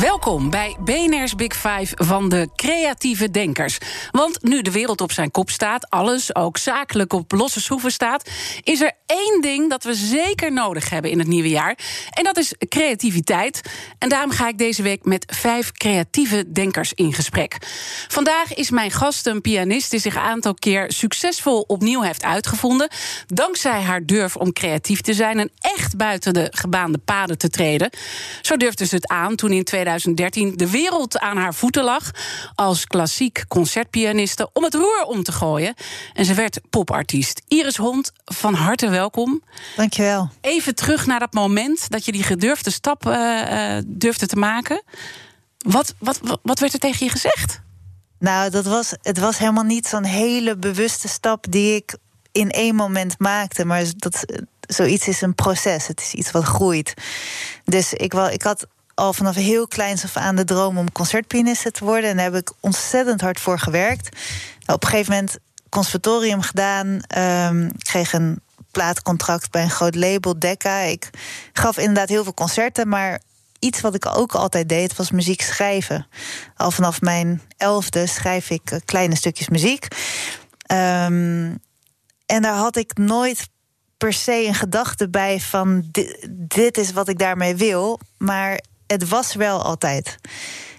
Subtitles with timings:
[0.00, 3.78] Welkom bij BNR's Big Five van de creatieve denkers.
[4.10, 8.30] Want nu de wereld op zijn kop staat, alles ook zakelijk op losse schroeven staat,
[8.62, 11.78] is er één ding dat we zeker nodig hebben in het nieuwe jaar.
[12.10, 13.60] En dat is creativiteit.
[13.98, 17.56] En daarom ga ik deze week met vijf creatieve denkers in gesprek.
[18.08, 22.88] Vandaag is mijn gast een pianist die zich een aantal keer succesvol opnieuw heeft uitgevonden.
[23.26, 27.90] Dankzij haar durf om creatief te zijn en echt buiten de gebaande paden te treden.
[28.40, 29.64] Zo durfde ze het aan toen in
[29.98, 32.10] 2013 de wereld aan haar voeten lag
[32.54, 35.74] als klassiek concertpianiste om het roer om te gooien.
[36.12, 37.42] En ze werd popartiest.
[37.48, 39.42] Iris Hond, van harte welkom.
[39.76, 40.30] Dankjewel.
[40.40, 44.82] Even terug naar dat moment dat je die gedurfde stap eh, eh, durfde te maken.
[45.58, 47.60] Wat, wat, wat, wat werd er tegen je gezegd?
[48.18, 51.96] Nou, dat was, het was helemaal niet zo'n hele bewuste stap die ik
[52.32, 53.64] in één moment maakte.
[53.64, 54.24] Maar dat,
[54.60, 55.86] zoiets is een proces.
[55.86, 56.94] Het is iets wat groeit.
[57.64, 61.70] Dus ik, wel, ik had al vanaf heel kleins af aan de droom om concertpianiste
[61.70, 62.10] te worden.
[62.10, 64.16] En daar heb ik ontzettend hard voor gewerkt.
[64.66, 65.36] Nou, op een gegeven moment
[65.68, 66.94] conservatorium gedaan.
[67.76, 68.40] ik kreeg een
[68.70, 70.78] plaatcontract bij een groot label, Decca.
[70.78, 71.10] Ik
[71.52, 73.20] gaf inderdaad heel veel concerten, maar
[73.58, 76.06] iets wat ik ook altijd deed, was muziek schrijven.
[76.56, 79.86] Al vanaf mijn elfde schrijf ik eh, kleine stukjes muziek.
[80.66, 81.54] Ehm,
[82.26, 83.48] en daar had ik nooit
[83.96, 85.90] per se een gedachte bij van
[86.30, 88.00] dit is wat ik daarmee wil.
[88.18, 88.60] Maar
[88.90, 90.18] het was wel altijd.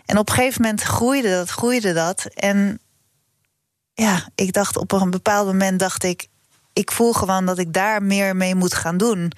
[0.05, 2.25] En op een gegeven moment groeide dat, groeide dat.
[2.25, 2.79] En
[3.93, 6.27] ja, ik dacht op een bepaald moment dacht ik,
[6.73, 9.31] ik voel gewoon dat ik daar meer mee moet gaan doen.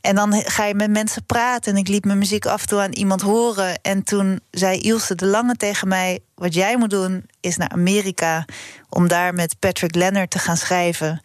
[0.00, 1.72] En dan ga je met mensen praten.
[1.72, 3.80] En ik liet mijn muziek af en toe aan iemand horen.
[3.82, 8.44] En toen zei Ilse de Lange tegen mij: Wat jij moet doen, is naar Amerika.
[8.88, 11.20] Om daar met Patrick Leonard te gaan schrijven.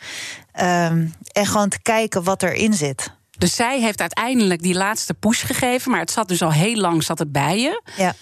[0.52, 3.14] Ehm, en gewoon te kijken wat erin zit.
[3.38, 7.04] Dus zij heeft uiteindelijk die laatste push gegeven, maar het zat dus al heel lang
[7.04, 7.82] zat het bij je.
[7.98, 8.16] Ja.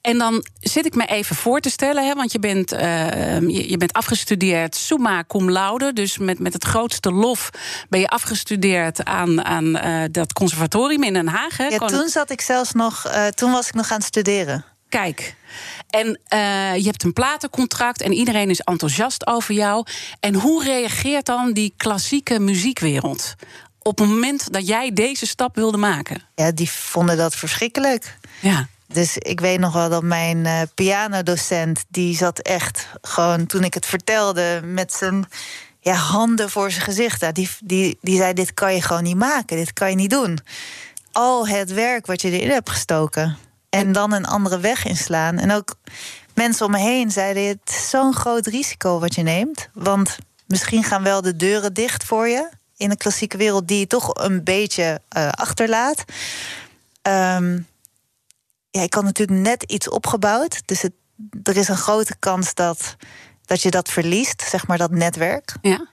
[0.00, 3.70] En dan zit ik me even voor te stellen, hè, want je bent, eh, je,
[3.70, 5.92] je bent afgestudeerd summa cum laude.
[5.92, 7.50] Dus met, met het grootste lof
[7.88, 11.56] ben je afgestudeerd aan, aan eh, dat conservatorium in Den Haag.
[11.56, 11.66] Hè?
[11.66, 14.64] Ja, Kon- toen zat ik zelfs nog, eh, toen was ik nog aan het studeren.
[14.88, 15.34] Kijk.
[15.90, 19.86] En eh, je hebt een platencontract en iedereen is enthousiast over jou.
[20.20, 23.34] En hoe reageert dan die klassieke muziekwereld?
[23.86, 26.22] Op het moment dat jij deze stap wilde maken?
[26.34, 28.16] Ja, die vonden dat verschrikkelijk.
[28.40, 28.68] Ja.
[28.86, 33.74] Dus ik weet nog wel dat mijn eh, pianodocent, die zat echt gewoon toen ik
[33.74, 35.24] het vertelde met zijn
[35.80, 37.20] ja, handen voor zijn gezicht.
[37.20, 40.10] Ja, die, die, die zei: Dit kan je gewoon niet maken, dit kan je niet
[40.10, 40.38] doen.
[41.12, 43.36] Al het werk wat je erin hebt gestoken.
[43.70, 45.38] En dan een andere weg inslaan.
[45.38, 45.74] En ook
[46.34, 49.68] mensen om me heen zeiden: Het is zo'n groot risico wat je neemt.
[49.72, 53.86] Want misschien gaan wel de deuren dicht voor je in de klassieke wereld, die je
[53.86, 56.04] toch een beetje eh, achterlaat.
[57.02, 57.58] Ehm,
[58.70, 60.62] ja, ik had natuurlijk net iets opgebouwd.
[60.64, 60.92] Dus het,
[61.42, 62.96] er is een grote kans dat,
[63.44, 65.54] dat je dat verliest, zeg maar dat netwerk.
[65.62, 65.86] Ja.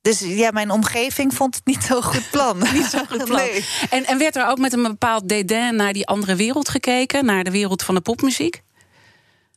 [0.00, 2.58] Dus ja, mijn omgeving vond het niet zo'n goed plan.
[2.72, 3.38] Niet zo goed plan.
[3.38, 3.64] Nee.
[3.90, 7.44] En, en werd er ook met een bepaald dédain naar die andere wereld gekeken, naar
[7.44, 8.62] de wereld van de popmuziek?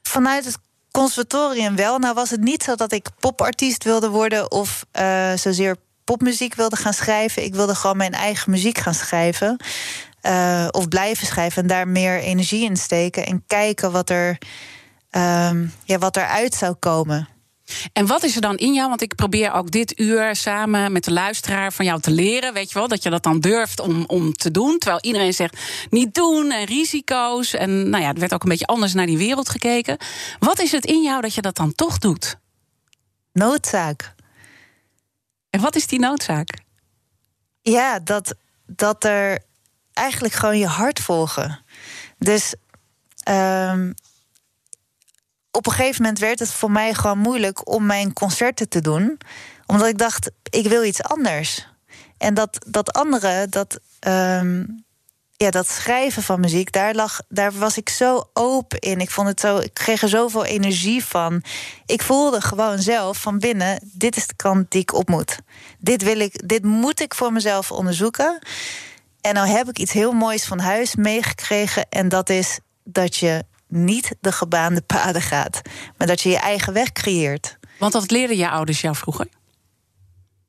[0.01, 0.57] Vanuit het
[0.91, 1.97] conservatorium wel.
[1.97, 5.75] Nou was het niet zo dat ik popartiest wilde worden of eh, zozeer
[6.07, 7.43] popmuziek wilde gaan schrijven.
[7.43, 9.57] Ik wilde gewoon mijn eigen muziek gaan schrijven.
[10.21, 13.25] Eh, of blijven schrijven en daar meer energie in steken.
[13.25, 14.37] En kijken wat er,
[15.09, 17.27] ehm, ja, wat eruit zou komen.
[17.93, 18.89] En wat is er dan in jou?
[18.89, 22.53] Want ik probeer ook dit uur samen met de luisteraar van jou te leren.
[22.53, 24.77] Weet je wel, dat je dat dan durft om, om te doen.
[24.77, 25.59] Terwijl iedereen zegt
[25.89, 27.53] niet doen en risico's.
[27.53, 29.97] En nou ja, er werd ook een beetje anders naar die wereld gekeken.
[30.39, 32.37] Wat is het in jou dat je dat dan toch doet?
[33.33, 34.15] Noodzaak.
[35.49, 36.57] En wat is die noodzaak?
[37.61, 38.35] Ja, dat,
[38.65, 39.39] dat er
[39.93, 41.59] eigenlijk gewoon je hart volgen.
[42.17, 42.55] Dus
[43.23, 43.91] ehm,
[45.51, 49.17] op een gegeven moment werd het voor mij gewoon moeilijk om mijn concerten te doen.
[49.65, 51.67] Omdat ik dacht, ik wil iets anders.
[52.17, 54.63] En dat, dat andere, dat, ehm,
[55.37, 58.99] ja, dat schrijven van muziek, daar, lag, daar was ik zo open in.
[58.99, 61.43] Ik, vond het zo, ik kreeg er zoveel energie van.
[61.85, 65.39] Ik voelde gewoon zelf van binnen: dit is de kant die ik op moet.
[65.79, 68.39] Dit, wil ik, dit moet ik voor mezelf onderzoeken.
[69.21, 71.85] En nou heb ik iets heel moois van huis meegekregen.
[71.89, 75.61] En dat is dat je niet de gebaande paden gaat,
[75.97, 77.57] maar dat je je eigen weg creëert.
[77.79, 79.27] Want wat leerden je ouders jou vroeger?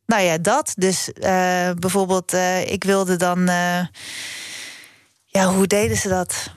[0.06, 0.72] Nou ja, dat.
[0.76, 3.38] Dus uh, bijvoorbeeld, uh, ik wilde dan.
[3.50, 3.80] Uh,
[5.30, 6.50] ja, hoe deden ze dat?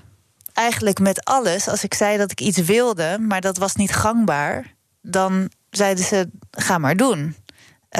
[0.54, 1.68] Eigenlijk met alles.
[1.68, 6.30] Als ik zei dat ik iets wilde, maar dat was niet gangbaar, dan zeiden ze:
[6.52, 7.36] ga maar doen.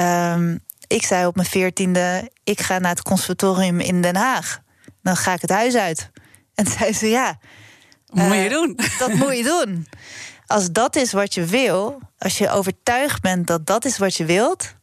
[0.00, 4.60] Um, ik zei op mijn veertiende: ik ga naar het conservatorium in Den Haag.
[5.02, 6.10] Dan ga ik het huis uit.
[6.54, 7.38] En zei ze: ja.
[8.06, 8.78] Moet je doen.
[8.98, 9.86] Dat moet je doen.
[10.46, 14.24] Als dat is wat je wil, als je overtuigd bent dat dat is wat je
[14.24, 14.74] wilt,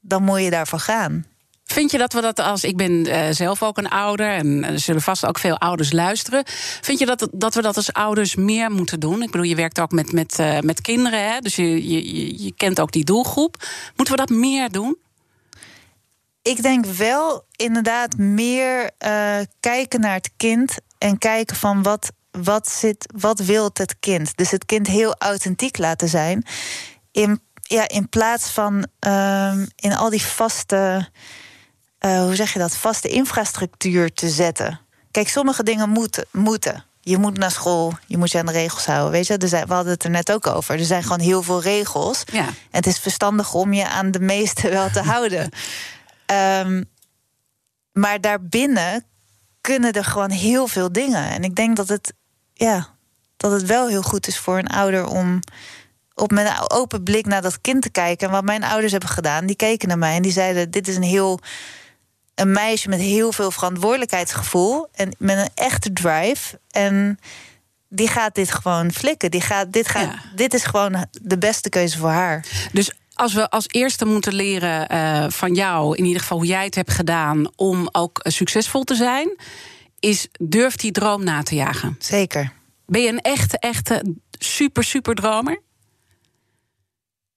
[0.00, 1.26] dan moet je daarvoor gaan.
[1.66, 2.64] Vind je dat we dat als.
[2.64, 6.42] Ik ben uh, zelf ook een ouder en er zullen vast ook veel ouders luisteren.
[6.80, 9.22] Vind je dat, dat we dat als ouders meer moeten doen?
[9.22, 11.40] Ik bedoel, je werkt ook met, met, uh, met kinderen, hè?
[11.40, 13.56] dus je, je, je kent ook die doelgroep.
[13.96, 14.96] Moeten we dat meer doen?
[16.42, 18.90] Ik denk wel inderdaad meer
[19.60, 24.36] kijken naar het kind en kijken van wat, wat, zit, wat wil het kind.
[24.36, 26.44] Dus het kind heel authentiek laten zijn.
[27.12, 31.08] In, ja, in plaats van um, in al die vaste,
[32.06, 34.80] uh, hoe zeg je dat, vaste infrastructuur te zetten.
[35.10, 36.24] Kijk, sommige dingen moeten.
[36.32, 36.84] moeten.
[37.00, 39.10] Je moet naar school, je moet je aan de regels houden.
[39.10, 40.78] Weet je, er zijn, we hadden het er net ook over.
[40.78, 42.22] Er zijn gewoon heel veel regels.
[42.32, 42.46] Ja.
[42.46, 45.50] En het is verstandig om je aan de meeste wel te houden.
[46.60, 46.84] Um,
[48.02, 49.04] maar daarbinnen
[49.60, 51.30] kunnen er gewoon heel veel dingen.
[51.30, 52.12] En ik denk dat het,
[52.52, 52.88] ja,
[53.36, 55.40] dat het wel heel goed is voor een ouder om
[56.14, 58.26] op met een open blik naar dat kind te kijken.
[58.26, 60.96] En wat mijn ouders hebben gedaan, die keken naar mij en die zeiden: Dit is
[60.96, 61.40] een heel.
[62.36, 66.60] Een meisje met heel veel verantwoordelijkheidsgevoel en met een echte drive.
[66.70, 67.18] En
[67.88, 69.30] die gaat dit gewoon flikken.
[69.30, 70.22] Die gaat, dit, gaat, ja.
[70.34, 72.44] dit is gewoon de beste keuze voor haar.
[72.72, 76.64] Dus als we als eerste moeten leren uh, van jou, in ieder geval hoe jij
[76.64, 79.36] het hebt gedaan om ook succesvol te zijn,
[80.00, 81.96] is durf die droom na te jagen.
[81.98, 82.52] Zeker.
[82.86, 85.60] Ben je een echte, echte super, super dromer?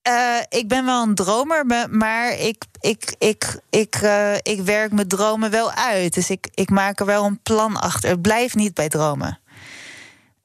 [0.07, 5.07] Uh, ik ben wel een dromer, maar ik, ik, ik, ik, uh, ik werk mijn
[5.07, 6.13] dromen wel uit.
[6.13, 8.10] Dus ik, ik maak er wel een plan achter.
[8.10, 9.40] Het blijft niet bij dromen.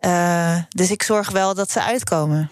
[0.00, 2.50] Uh, dus ik zorg wel dat ze uitkomen.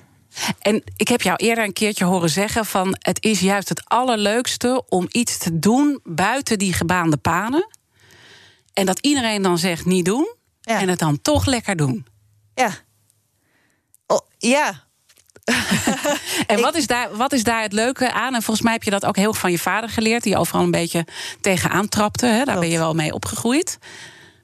[0.59, 4.85] En ik heb jou eerder een keertje horen zeggen van het is juist het allerleukste
[4.89, 7.69] om iets te doen buiten die gebaande paden.
[8.73, 10.81] En dat iedereen dan zegt niet doen ja.
[10.81, 12.07] en het dan toch lekker doen.
[12.55, 12.71] Ja.
[14.07, 14.85] Oh, ja.
[16.57, 18.35] en wat is, daar, wat is daar het leuke aan?
[18.35, 20.71] En volgens mij heb je dat ook heel van je vader geleerd, die overal een
[20.71, 21.07] beetje
[21.41, 22.27] tegenaan trapte.
[22.27, 22.37] Hè?
[22.37, 22.61] Daar Klopt.
[22.61, 23.79] ben je wel mee opgegroeid.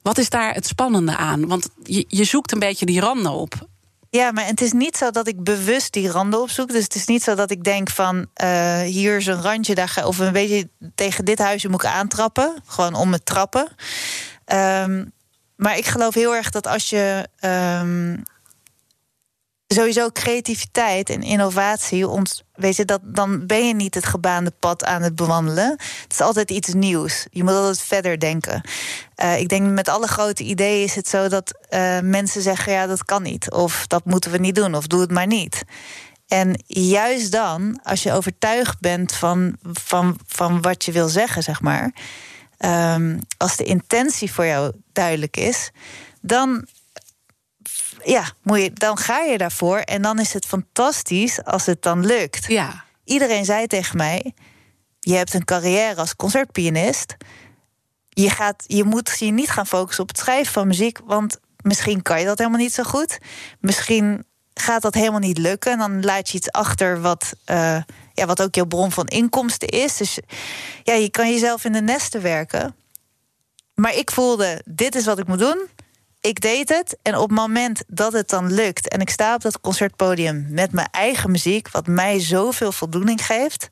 [0.01, 1.47] Wat is daar het spannende aan?
[1.47, 3.67] Want je, je zoekt een beetje die randen op.
[4.09, 6.69] Ja, maar het is niet zo dat ik bewust die randen opzoek.
[6.69, 9.87] Dus het is niet zo dat ik denk van uh, hier is een randje, daar
[9.87, 12.55] ga, of een beetje tegen dit huisje moet ik aantrappen.
[12.65, 13.67] Gewoon om het trappen.
[14.45, 15.11] Um,
[15.55, 17.27] maar ik geloof heel erg dat als je
[17.81, 18.23] um,
[19.73, 22.05] sowieso creativiteit en innovatie,
[22.53, 25.69] weet je, dat, dan ben je niet het gebaande pad aan het bewandelen.
[26.01, 27.27] Het is altijd iets nieuws.
[27.31, 28.61] Je moet altijd verder denken.
[29.23, 32.87] Uh, ik denk met alle grote ideeën is het zo dat uh, mensen zeggen: ja,
[32.87, 33.51] dat kan niet.
[33.51, 34.75] Of dat moeten we niet doen.
[34.75, 35.63] Of doe het maar niet.
[36.27, 41.61] En juist dan, als je overtuigd bent van, van, van wat je wil zeggen, zeg
[41.61, 41.93] maar.
[42.95, 45.71] Um, als de intentie voor jou duidelijk is,
[46.21, 46.65] dan
[48.03, 49.77] ja, moet je, dan ga je daarvoor.
[49.77, 52.45] En dan is het fantastisch als het dan lukt.
[52.47, 52.83] Ja.
[53.03, 54.33] Iedereen zei tegen mij:
[54.99, 57.15] Je hebt een carrière als concertpianist.
[58.09, 60.99] Je, gaat, je moet je niet gaan focussen op het schrijven van muziek.
[61.05, 63.17] Want misschien kan je dat helemaal niet zo goed.
[63.59, 65.71] Misschien gaat dat helemaal niet lukken.
[65.71, 67.81] En dan laat je iets achter wat, uh,
[68.13, 69.97] ja, wat ook jouw bron van inkomsten is.
[69.97, 70.19] Dus
[70.83, 72.75] ja, je kan jezelf in de nesten werken.
[73.73, 75.67] Maar ik voelde: dit is wat ik moet doen
[76.21, 76.97] ik deed het.
[77.01, 80.71] En op het moment dat het dan lukt en ik sta op dat concertpodium met
[80.71, 83.67] mijn eigen muziek, wat mij zoveel voldoening geeft.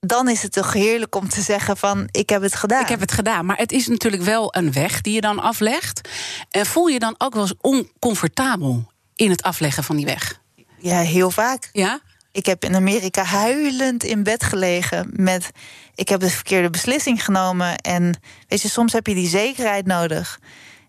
[0.00, 2.82] Dan is het toch heerlijk om te zeggen van ik heb het gedaan.
[2.82, 3.46] Ik heb het gedaan.
[3.46, 6.08] Maar het is natuurlijk wel een weg die je dan aflegt.
[6.50, 10.40] En voel je dan ook wel eens oncomfortabel in het afleggen van die weg?
[10.78, 11.68] Ja, heel vaak.
[11.72, 12.00] Ja?
[12.32, 15.50] Ik heb in Amerika huilend in bed gelegen met
[15.94, 17.76] ik heb de verkeerde beslissing genomen.
[17.76, 20.38] En weet je, soms heb je die zekerheid nodig.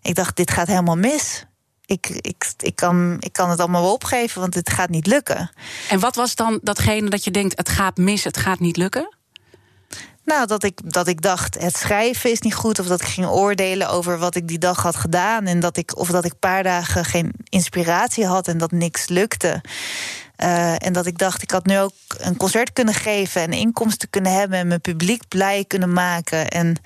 [0.02, 1.44] Ik dacht, dit gaat helemaal mis.
[1.86, 5.50] Ik, ik, ik, kan, ik kan het allemaal wel opgeven, want het gaat niet lukken.
[5.88, 9.18] En wat was dan datgene dat je denkt, het gaat mis, het gaat niet lukken?
[10.24, 12.78] Nou, dat ik, dat ik dacht, het schrijven is niet goed.
[12.78, 15.46] Of dat ik ging oordelen over wat ik die dag had gedaan.
[15.46, 19.08] En dat ik, of dat ik een paar dagen geen inspiratie had en dat niks
[19.08, 19.60] lukte.
[20.36, 24.10] Uh, en dat ik dacht, ik had nu ook een concert kunnen geven en inkomsten
[24.10, 26.48] kunnen hebben en mijn publiek blij kunnen maken.
[26.48, 26.76] En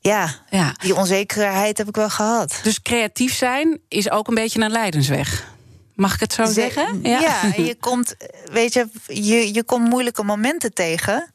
[0.00, 0.74] Ja, Ja.
[0.78, 2.60] die onzekerheid heb ik wel gehad.
[2.62, 5.48] Dus creatief zijn is ook een beetje een leidensweg.
[5.94, 7.00] Mag ik het zo Ze- zeggen?
[7.02, 8.14] Ja, je komt,
[8.52, 11.32] weet je, je, je komt moeilijke momenten tegen.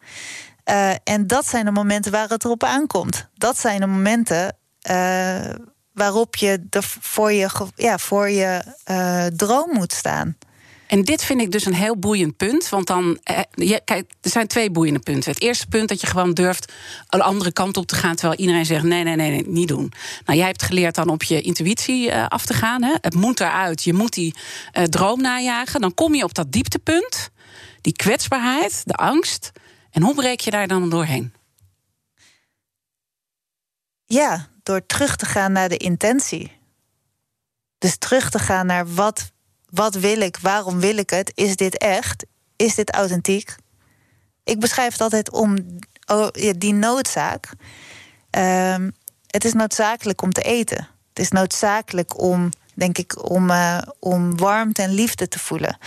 [0.63, 3.27] Eh, en dat zijn de momenten waar het erop aankomt.
[3.35, 5.49] Dat zijn de momenten eh,
[5.93, 10.37] waarop je er voor je, ja, voor je eh, droom moet staan.
[10.87, 12.69] En dit vind ik dus een heel boeiend punt.
[12.69, 15.31] Want dan, eh, je, kijk, er zijn twee boeiende punten.
[15.31, 16.73] Het eerste punt dat je gewoon durft
[17.09, 18.15] een andere kant op te gaan.
[18.15, 19.91] Terwijl iedereen zegt: nee, nee, nee, niet doen.
[20.25, 22.83] Nou, jij hebt geleerd dan op je intuïtie eh, af te gaan.
[22.83, 22.93] Hè?
[23.01, 23.83] Het moet eruit.
[23.83, 24.35] Je moet die
[24.71, 25.81] eh, droom najagen.
[25.81, 27.29] Dan kom je op dat dieptepunt.
[27.81, 29.51] Die kwetsbaarheid, de angst.
[29.91, 31.33] En hoe breek je daar dan doorheen?
[34.05, 36.51] Ja, door terug te gaan naar de intentie.
[37.77, 39.31] Dus terug te gaan naar wat,
[39.75, 41.31] wat wil ik, waarom wil ik het?
[41.35, 42.25] Is dit echt?
[42.55, 43.55] Is dit authentiek?
[44.43, 45.57] Ik beschrijf het altijd om
[46.05, 46.27] oh,
[46.57, 47.51] die noodzaak.
[48.29, 48.89] Ehm,
[49.27, 50.87] het is noodzakelijk om te eten.
[51.09, 55.77] Het is noodzakelijk om, denk ik, om, eh, om warmte en liefde te voelen.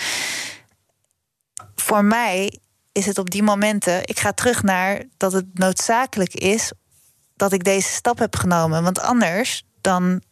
[1.75, 2.59] Voor mij
[2.93, 6.73] is het op die momenten, ik ga terug naar dat het noodzakelijk is
[7.37, 8.83] dat ik deze stap heb genomen.
[8.83, 10.23] Want anders dan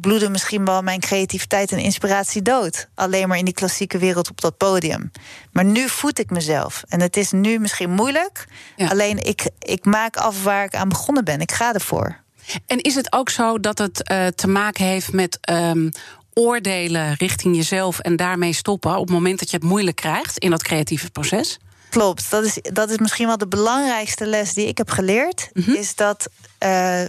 [0.00, 2.88] bloeden misschien wel mijn creativiteit en inspiratie dood.
[2.94, 5.10] Alleen maar in die klassieke wereld op dat podium.
[5.52, 6.84] Maar nu voed ik mezelf.
[6.88, 8.46] En het is nu misschien moeilijk.
[8.76, 8.88] Ja.
[8.88, 11.40] Alleen ik, ik maak af waar ik aan begonnen ben.
[11.40, 12.24] Ik ga ervoor.
[12.66, 15.88] En is het ook zo dat het eh, te maken heeft met ehm,
[16.32, 20.50] oordelen richting jezelf en daarmee stoppen op het moment dat je het moeilijk krijgt in
[20.50, 21.58] dat creatieve proces?
[21.90, 22.30] Klopt.
[22.30, 25.50] Dat is, dat is misschien wel de belangrijkste les die ik heb geleerd.
[25.52, 27.02] Is dat eh,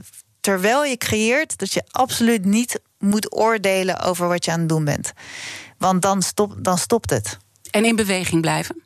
[0.47, 4.83] terwijl je creëert, dat je absoluut niet moet oordelen over wat je aan het doen
[4.83, 5.13] bent.
[5.77, 7.37] Want dan, stop, dan stopt het.
[7.71, 8.83] En in beweging blijven?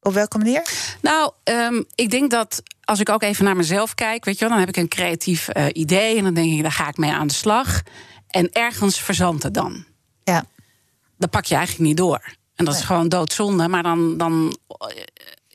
[0.00, 0.62] Op welke manier?
[1.02, 4.48] Nou, ehm, ik denk dat als ik ook even naar mezelf kijk, weet je wel,
[4.48, 7.12] dan heb ik een creatief eh, idee en dan denk ik, daar ga ik mee
[7.12, 7.82] aan de slag.
[8.28, 9.84] En ergens verzandt het dan.
[10.24, 10.44] Ja.
[11.18, 12.36] Dan pak je eigenlijk niet door.
[12.54, 13.68] En dat is gewoon doodzonde.
[13.68, 14.86] Maar dan, dan eh,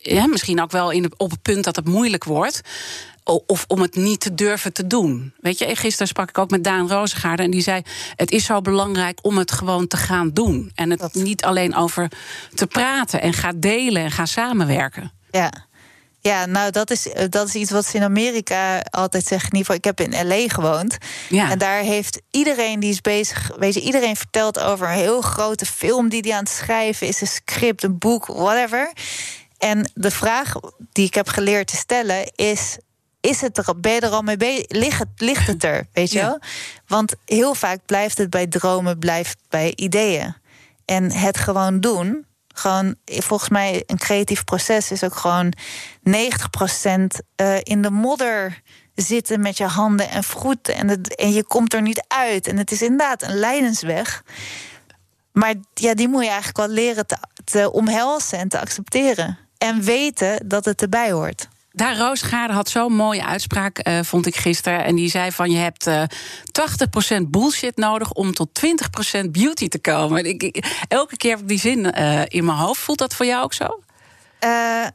[0.01, 2.61] ja, misschien ook wel in op het punt dat het moeilijk wordt.
[3.23, 5.33] Of om het niet te durven te doen.
[5.39, 7.43] Weet je, gisteren sprak ik ook met Daan Rozengaarde.
[7.43, 7.81] En die zei:
[8.15, 10.71] Het is zo belangrijk om het gewoon te gaan doen.
[10.75, 12.11] En het Dat- niet alleen over
[12.55, 13.21] te praten.
[13.21, 15.11] En ga delen en ga samenwerken.
[15.31, 15.51] Ja.
[16.23, 19.49] Ja, nou, dat is, eh, dat is iets wat ze in Amerika altijd zeggen.
[19.51, 20.97] In ieder geval, ik heb in LA gewoond.
[21.29, 21.49] Ja.
[21.51, 23.51] En daar heeft iedereen die is bezig.
[23.59, 27.21] Weet je, iedereen vertelt over een heel grote film die hij aan het schrijven is.
[27.21, 28.91] Een script, een boek, whatever.
[29.61, 30.53] En de vraag
[30.91, 32.77] die ik heb geleerd te stellen is.
[33.19, 34.65] Is het er, ben je er al mee bezig?
[34.67, 35.87] Ligt het, ligt het er?
[35.93, 36.25] Weet je Ja.
[36.25, 36.39] wel?
[36.87, 40.35] Want heel vaak blijft het bij dromen, blijft bij ideeën.
[40.85, 42.25] En het gewoon doen.
[42.53, 45.53] Gewoon, volgens mij, een creatief proces is ook gewoon
[46.03, 48.61] 90% eh, in de modder
[48.95, 50.75] zitten met je handen en voeten.
[50.75, 52.47] En, het, en je komt er niet uit.
[52.47, 54.23] En het is inderdaad een lijdensweg.
[55.31, 59.37] Maar ja, die moet je eigenlijk wel leren te, te omhelzen en te accepteren.
[59.61, 61.47] En weten dat het erbij hoort.
[61.71, 64.83] Daar Roosgaarde had zo'n mooie uitspraak, eh, vond ik gisteren.
[64.83, 66.03] En die zei van je hebt eh
[66.51, 70.25] 80% bullshit nodig om tot 20% beauty te komen.
[70.25, 72.79] Ik, ik- elke keer heb ik die zin eh, in mijn hoofd.
[72.81, 73.79] Voelt dat voor jou ook zo?
[74.39, 74.85] Eh,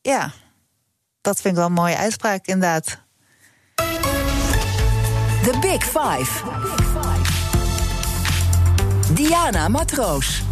[0.00, 0.32] ja,
[1.20, 2.98] dat vind ik wel een mooie uitspraak, inderdaad.
[5.42, 6.42] The Big Five.
[9.12, 10.42] Diana Matroos.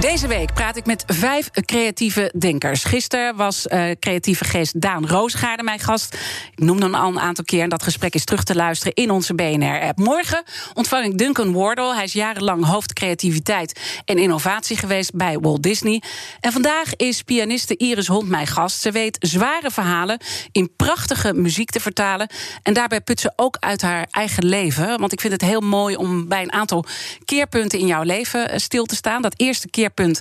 [0.00, 2.84] Deze week praat ik met vijf creatieve denkers.
[2.84, 6.14] Gisteren was eh, creatieve geest Daan Roosgaarde mijn gast.
[6.56, 9.10] Ik noemde hem al een aantal keer en dat gesprek is terug te luisteren in
[9.10, 9.98] onze BNR-app.
[9.98, 11.94] Morgen ontvang ik Duncan Wardle.
[11.94, 16.02] Hij is jarenlang hoofd creativiteit en innovatie geweest bij Walt Disney.
[16.40, 18.80] En vandaag is pianiste Iris Hond mijn gast.
[18.80, 20.18] Ze weet zware verhalen
[20.52, 22.28] in prachtige muziek te vertalen.
[22.62, 24.98] En daarbij put ze ook uit haar eigen leven.
[24.98, 26.84] Want ik vind het heel mooi om bij een aantal
[27.24, 29.22] keerpunten in jouw leven eh, stil te staan.
[29.22, 30.20] Dat eerste keerpunt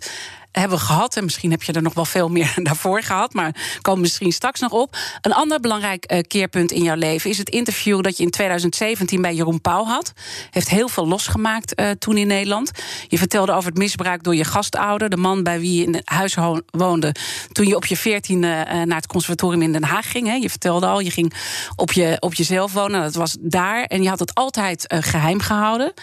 [0.51, 1.17] hebben we gehad.
[1.17, 3.33] En misschien heb je er nog wel veel meer daarvoor gehad.
[3.33, 4.97] Maar komen misschien straks nog op.
[5.21, 9.21] Een ander belangrijk eh, keerpunt in jouw leven is het interview dat je in 2017
[9.21, 10.13] bij Jeroen Pauw had.
[10.49, 12.71] Heeft heel veel losgemaakt eh, toen in Nederland.
[13.07, 15.09] Je vertelde over het misbruik door je gastouder.
[15.09, 16.35] De man bij wie je in huis
[16.71, 17.15] woonde.
[17.51, 20.27] Toen je op je veertiende eh, naar het conservatorium in Den Haag ging.
[20.27, 20.33] Hè.
[20.33, 21.33] Je vertelde al, je ging
[21.75, 23.01] op, je, op jezelf wonen.
[23.01, 23.83] Dat was daar.
[23.83, 25.93] En je had het altijd eh, geheim gehouden.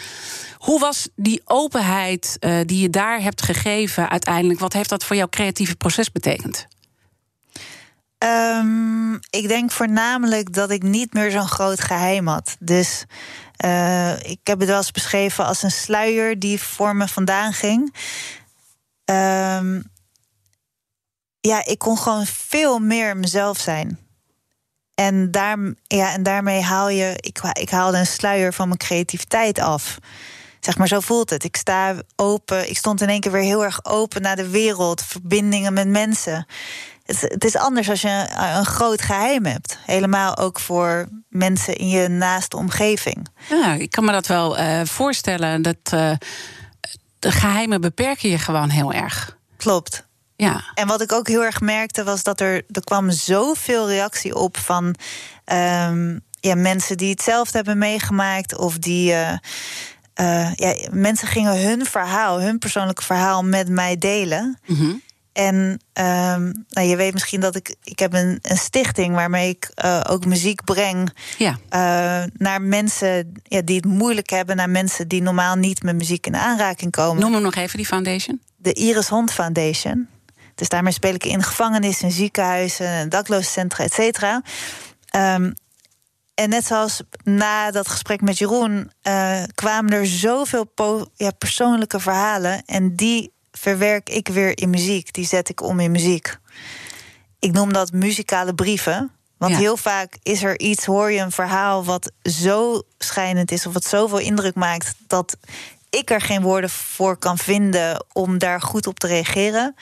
[0.61, 4.61] Hoe was die openheid eh, die je daar hebt gegeven uiteindelijk?
[4.61, 6.67] Wat heeft dat voor jouw creatieve proces betekend?
[8.19, 12.57] Ehm, ik denk voornamelijk dat ik niet meer zo'n groot geheim had.
[12.59, 13.05] Dus
[13.57, 17.95] eh, ik heb het wel eens beschreven als een sluier die voor me vandaan ging.
[19.05, 19.81] Ehm,
[21.41, 23.99] ja, ik kon gewoon veel meer mezelf zijn.
[24.95, 27.13] En, daar, ja, en daarmee haal je.
[27.17, 29.99] Ik, ik haalde een sluier van mijn creativiteit af.
[30.61, 31.45] Zeg maar, zo voelt het.
[31.45, 32.69] Ik sta open.
[32.71, 36.47] Ik stond in één keer weer heel erg open naar de wereld, verbindingen met mensen.
[37.05, 39.79] Het, het is anders als je een, een, groot geheim hebt.
[39.87, 43.27] Helemaal ook voor mensen in je naaste omgeving.
[43.49, 45.63] Ja, ik kan me dat wel uh, voorstellen.
[45.63, 46.13] Dat uh,
[47.19, 49.37] de geheimen beperken je gewoon heel erg.
[49.57, 50.09] Klopt.
[50.37, 50.65] Ja.
[50.75, 54.57] En wat ik ook heel erg merkte was dat er, er kwam zoveel reactie op
[54.57, 54.95] van
[55.53, 59.13] um, ja, mensen die hetzelfde hebben meegemaakt of die.
[59.13, 59.33] Uh,
[60.21, 64.59] uh, ja, mensen gingen hun verhaal, hun persoonlijke verhaal met mij delen.
[64.67, 65.03] Mm -hmm.
[65.33, 67.77] En um, nou, je weet misschien dat ik.
[67.83, 71.17] Ik heb een, een stichting waarmee ik uh, ook muziek breng.
[71.39, 71.59] Ja.
[72.33, 76.37] naar mensen ja, die het moeilijk hebben, naar mensen die normaal niet met muziek in
[76.37, 77.23] aanraking komen.
[77.23, 78.41] Noem hem nog even, die foundation.
[78.57, 80.09] De Iris Hond Foundation.
[80.55, 84.43] Dus daarmee speel ik in gevangenissen, ziekenhuizen, daklozencentra, et cetera.
[85.17, 85.55] Um,
[86.41, 90.73] en net zoals na dat gesprek met Jeroen uh, kwamen er zoveel
[91.15, 92.65] ja, persoonlijke verhalen.
[92.65, 95.13] En die verwerk ik weer in muziek.
[95.13, 96.39] Die zet ik om in muziek.
[97.39, 99.11] Ik noem dat muzikale brieven.
[99.39, 99.59] Want Ja.
[99.59, 103.85] heel vaak is er iets, hoor je een verhaal wat zo schijnend is of wat
[103.85, 105.37] zoveel indruk maakt dat
[105.91, 109.75] ik er geen woorden voor kan vinden om daar goed op te reageren.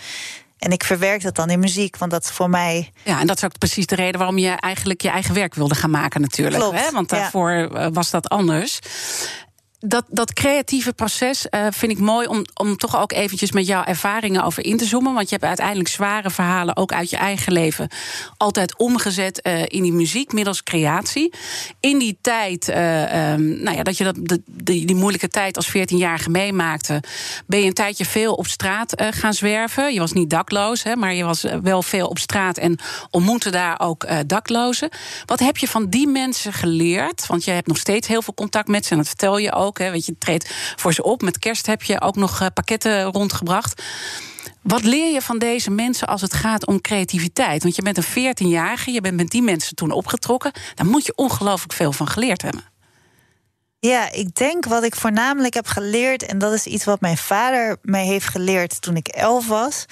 [0.59, 2.93] En ik verwerk dat dan in muziek, want dat is voor mij.
[3.05, 5.75] Ja, en dat is ook precies de reden waarom je eigenlijk je eigen werk wilde
[5.75, 6.63] gaan maken, natuurlijk.
[6.63, 6.91] Klopt, Hè?
[6.91, 8.79] Want daarvoor eh, was dat anders.
[9.81, 13.85] Dat, dat creatieve proces eh, vind ik mooi om, om toch ook eventjes met jouw
[13.85, 15.15] ervaringen over in te zoomen.
[15.15, 17.89] Want je hebt uiteindelijk zware verhalen, ook uit je eigen leven,
[18.37, 21.33] altijd omgezet eh, in die muziek middels creatie.
[21.81, 26.31] In die tijd, eh, ehm, nou ja, dat je dat, die, moeilijke tijd als 14-jarige
[26.31, 27.03] meemaakte,
[27.47, 29.93] ben je een tijdje veel op straat gaan zwerven.
[29.93, 32.79] Je was niet dakloos, hè, maar je was wel veel op straat en
[33.11, 34.89] ontmoette daar ook daklozen.
[35.27, 37.27] Wat heb je van die mensen geleerd?
[37.27, 39.68] Want je hebt nog steeds heel veel contact met ze en dat vertel je ook.
[39.77, 41.23] Hè, weet je, je treedt voor ze op.
[41.23, 43.83] Met kerst heb je ook nog eh, pakketten rondgebracht.
[44.63, 47.63] Wat leer je van deze mensen als het gaat om creativiteit?
[47.63, 50.53] Want je bent een 14-jarige, je bent met die mensen toen opgetrokken.
[50.75, 52.65] Daar moet je ongelooflijk veel van geleerd hebben.
[53.81, 57.77] Ja, ik denk wat ik voornamelijk heb geleerd, en dat is iets wat mijn vader
[57.83, 59.85] mij heeft geleerd toen ik elf was,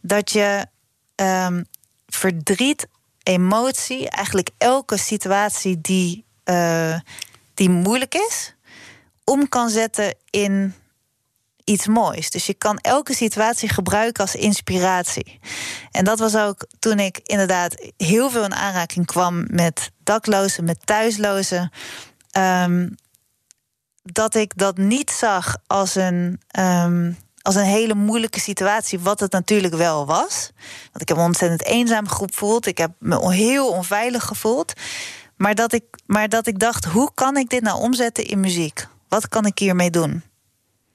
[0.00, 0.66] dat je
[1.14, 1.62] ehm,
[2.06, 2.86] verdriet,
[3.22, 6.98] emotie, eigenlijk elke situatie die, eh,
[7.54, 8.54] die moeilijk is,
[9.24, 10.74] om kan zetten in
[11.64, 12.30] iets moois.
[12.30, 15.40] Dus je kan elke situatie gebruiken als inspiratie.
[15.90, 20.86] En dat was ook toen ik inderdaad heel veel in aanraking kwam met daklozen, met
[20.86, 21.70] thuislozen.
[22.30, 22.88] Ehm,
[24.02, 29.32] dat ik dat niet zag als een, ehm, als een hele moeilijke situatie, wat het
[29.32, 30.50] natuurlijk wel was.
[30.84, 32.66] Want ik heb me ontzettend eenzaam gevoeld.
[32.66, 34.72] Ik heb me heel onveilig gevoeld.
[35.36, 38.86] Maar dat ik, maar dat ik dacht, hoe kan ik dit nou omzetten in muziek?
[39.12, 40.22] Wat kan ik hiermee doen?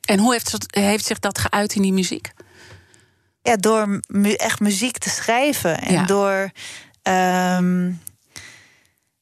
[0.02, 2.32] En hoe heeft, heeft zich dat geuit in die muziek?
[3.42, 5.82] Ja, door mu- echt muziek te schrijven.
[5.82, 6.04] En Ja.
[6.06, 6.52] door.
[7.02, 7.92] ehm,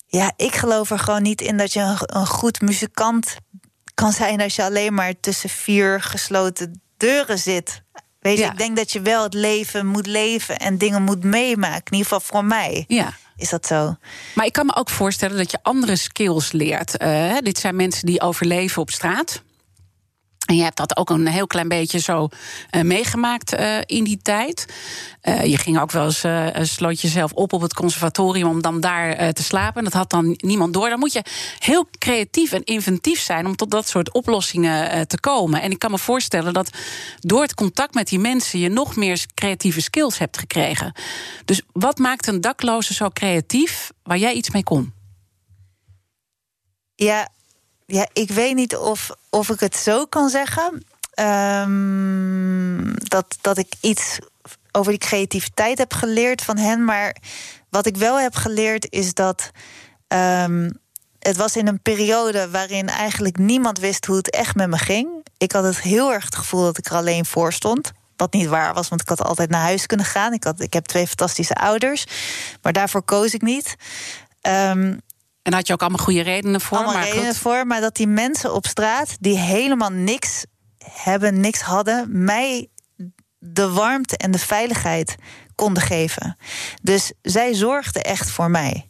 [0.07, 3.35] ja, ik geloof er gewoon niet in dat je een, een goed muzikant
[3.93, 7.81] kan zijn als je alleen maar tussen vier gesloten deuren zit.
[8.19, 8.51] Weet je, Ja.
[8.51, 11.91] ik denk dat je wel het leven moet leven en dingen moet meemaken.
[11.91, 13.13] In ieder geval voor mij Ja.
[13.37, 13.95] Is dat zo.
[14.35, 16.97] Maar ik kan me ook voorstellen dat je andere skills leert.
[16.97, 19.41] Eh, dit zijn mensen die overleven op straat.
[20.45, 22.27] En je hebt dat ook een heel klein beetje zo
[22.69, 24.65] eh, meegemaakt eh, in die tijd.
[25.21, 29.33] Eh, je ging ook wel eens, sloot jezelf op op het conservatorium om dan daar
[29.33, 29.83] te slapen.
[29.83, 30.89] Dat had dan niemand door.
[30.89, 31.23] Dan moet je
[31.59, 35.61] heel creatief en inventief zijn om tot dat soort oplossingen te komen.
[35.61, 36.69] En ik kan me voorstellen dat
[37.19, 40.93] door het contact met die mensen je nog meer creatieve skills hebt gekregen.
[41.45, 44.93] Dus wat maakt een dakloze zo creatief waar jij iets mee kon?
[46.95, 47.29] Ja,
[47.85, 50.85] ja ik weet niet of, of ik het zo kan zeggen.
[51.13, 54.19] Ehm, dat, dat ik iets
[54.71, 56.85] over die creativiteit heb geleerd van hen.
[56.85, 57.15] Maar
[57.69, 59.51] wat ik wel heb geleerd is dat.
[60.07, 60.69] ehm,
[61.19, 65.07] het was in een periode waarin eigenlijk niemand wist hoe het echt met me ging.
[65.37, 67.91] Ik had het heel erg het gevoel dat ik er alleen voor stond.
[68.15, 70.33] Wat niet waar was, want ik had altijd naar huis kunnen gaan.
[70.33, 72.05] Ik, had, ik heb twee fantastische ouders,
[72.61, 73.75] maar daarvoor koos ik niet.
[74.41, 74.97] Ehm,
[75.45, 76.77] En had je ook allemaal goede redenen voor.
[76.77, 77.37] allemaal maar redenen goed.
[77.37, 80.45] voor, maar dat die mensen op straat die helemaal niks
[80.91, 82.69] hebben, niks hadden, mij
[83.39, 85.15] de warmte en de veiligheid
[85.55, 86.37] konden geven.
[86.81, 88.89] Dus zij zorgden echt voor mij.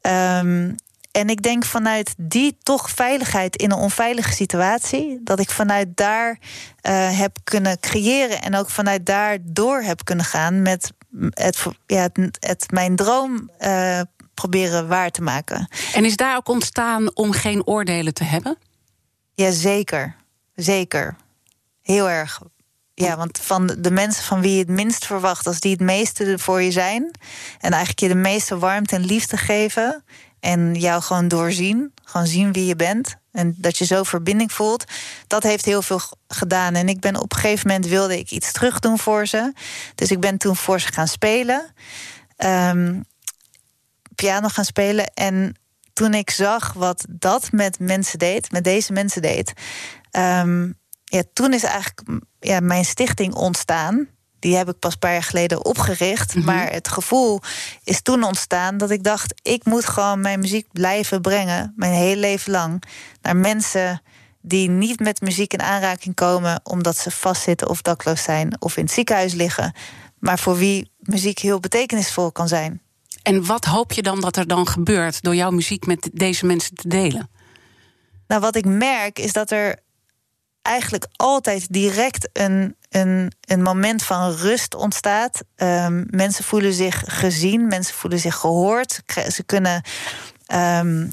[0.00, 0.70] Ehm,
[1.12, 6.38] en ik denk vanuit die toch veiligheid in een onveilige situatie, dat ik vanuit daar
[6.80, 10.92] eh, heb kunnen creëren en ook vanuit daar door heb kunnen gaan met
[11.30, 14.00] het, ja, het, het mijn droom eh,
[14.34, 15.68] proberen waar te maken.
[15.94, 18.58] En is daar ook ontstaan om geen oordelen te hebben?
[19.34, 20.16] Ja, zeker.
[20.54, 21.16] Zeker.
[21.82, 22.40] Heel erg.
[22.94, 26.38] Ja, want van de mensen van wie je het minst verwacht, als die het meeste
[26.38, 27.10] voor je zijn.
[27.60, 30.04] En eigenlijk je de meeste warmte en liefde geven.
[30.40, 31.92] En jou gewoon doorzien.
[32.04, 33.16] Gewoon zien wie je bent.
[33.32, 34.84] En dat je zo verbinding voelt.
[35.26, 36.74] Dat heeft heel veel gedaan.
[36.74, 39.52] En ik ben op een gegeven moment wilde ik iets terug doen voor ze.
[39.94, 41.74] Dus ik ben toen voor ze gaan spelen.
[42.36, 43.00] Ehm,
[44.14, 45.10] piano gaan spelen.
[45.14, 45.54] En
[45.92, 49.52] toen ik zag wat dat met mensen deed, met deze mensen deed.
[50.10, 50.70] ehm,
[51.04, 52.02] ja, toen is eigenlijk
[52.40, 54.08] ja, mijn stichting ontstaan.
[54.38, 56.34] Die heb ik pas een paar jaar geleden opgericht.
[56.34, 57.40] Maar het gevoel
[57.84, 62.20] is toen ontstaan dat ik dacht: ik moet gewoon mijn muziek blijven brengen, mijn hele
[62.20, 62.82] leven lang,
[63.22, 64.02] naar mensen
[64.40, 68.84] die niet met muziek in aanraking komen omdat ze vastzitten of dakloos zijn of in
[68.84, 69.74] het ziekenhuis liggen,
[70.18, 72.82] maar voor wie muziek heel betekenisvol kan zijn.
[73.24, 76.74] En wat hoop je dan dat er dan gebeurt door jouw muziek met deze mensen
[76.74, 77.30] te delen?
[78.26, 79.76] Nou, wat ik merk is dat er
[80.62, 85.42] eigenlijk altijd direct een, een, een moment van rust ontstaat.
[85.56, 89.02] Um, mensen voelen zich gezien, mensen voelen zich gehoord.
[89.28, 89.82] Ze kunnen.
[90.54, 91.10] Um,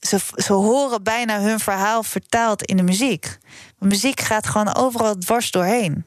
[0.00, 3.38] ze, ze horen bijna hun verhaal vertaald in de muziek.
[3.78, 6.04] muziek gaat gewoon overal dwars doorheen.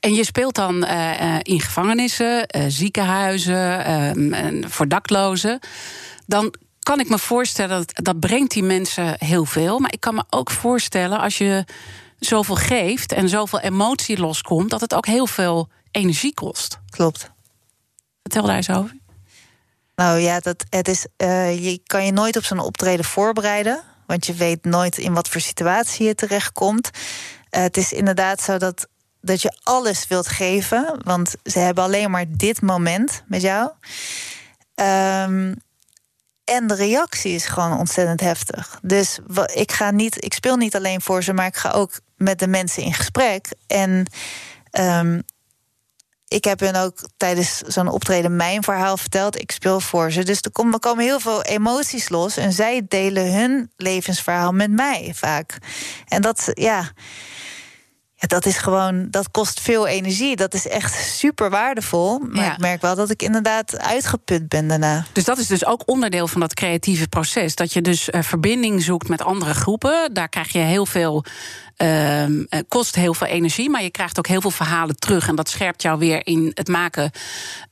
[0.00, 5.58] En je speelt dan uh, in gevangenissen, uh, ziekenhuizen, ehm, voor daklozen.
[6.26, 9.78] Dan kan ik me voorstellen dat dat brengt die mensen heel veel.
[9.78, 11.64] Maar ik kan me ook voorstellen als je
[12.18, 16.78] zoveel geeft en zoveel emotie loskomt, dat het ook heel veel energie kost.
[16.90, 17.30] Klopt.
[18.22, 18.96] Vertel daar eens over.
[19.94, 23.82] Nou ja, dat, het is, uh, je kan je nooit op zo'n optreden voorbereiden.
[24.06, 26.90] Want je weet nooit in wat voor situatie je terechtkomt.
[26.94, 28.88] Uh, het is inderdaad zo dat,
[29.20, 31.00] dat je alles wilt geven.
[31.04, 33.70] Want ze hebben alleen maar dit moment met jou.
[34.74, 35.56] Um,
[36.44, 38.78] en de reactie is gewoon ontzettend heftig.
[38.82, 39.18] Dus
[39.54, 42.46] ik ga niet, ik speel niet alleen voor ze, maar ik ga ook met de
[42.46, 43.48] mensen in gesprek.
[43.66, 44.06] En
[44.80, 45.22] um,
[46.28, 49.40] ik heb hun ook tijdens zo'n optreden mijn verhaal verteld.
[49.40, 50.22] Ik speel voor ze.
[50.22, 52.36] Dus er komen, er komen heel veel emoties los.
[52.36, 55.58] En zij delen hun levensverhaal met mij vaak.
[56.08, 56.92] En dat, ja.
[58.20, 60.36] Ja, dat is gewoon, dat kost veel energie.
[60.36, 62.18] Dat is echt super waardevol.
[62.18, 62.52] Maar ja.
[62.52, 65.04] ik merk wel dat ik inderdaad uitgeput ben daarna.
[65.12, 67.54] Dus dat is dus ook onderdeel van dat creatieve proces.
[67.54, 70.10] Dat je dus uh, verbinding zoekt met andere groepen.
[70.12, 71.24] Daar krijg je heel veel
[71.82, 72.24] uh,
[72.68, 75.28] kost heel veel energie, maar je krijgt ook heel veel verhalen terug.
[75.28, 77.10] En dat scherpt jou weer in het maken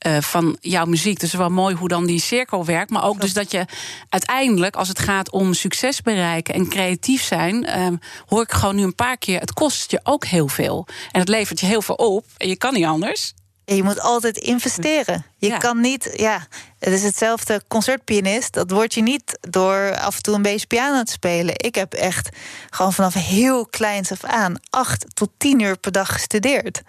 [0.06, 1.20] uh, van jouw muziek.
[1.20, 2.90] Dus het is wel mooi hoe dan die cirkel werkt.
[2.90, 3.64] Maar ook dus dat je
[4.08, 7.86] uiteindelijk, als het gaat om succes bereiken en creatief zijn, uh,
[8.26, 10.86] hoor ik gewoon nu een paar keer: het kost je ook heel veel.
[11.12, 12.24] En het levert je heel veel op.
[12.36, 13.34] En je kan niet anders.
[13.74, 15.24] Je moet altijd investeren.
[15.36, 15.56] Je ja.
[15.56, 16.46] kan niet, ja,
[16.78, 18.52] het is hetzelfde concertpianist.
[18.52, 21.54] Dat word je niet door af en toe een beetje piano te spelen.
[21.56, 22.28] Ik heb echt
[22.70, 26.82] gewoon vanaf heel kleins af aan acht tot tien uur per dag gestudeerd.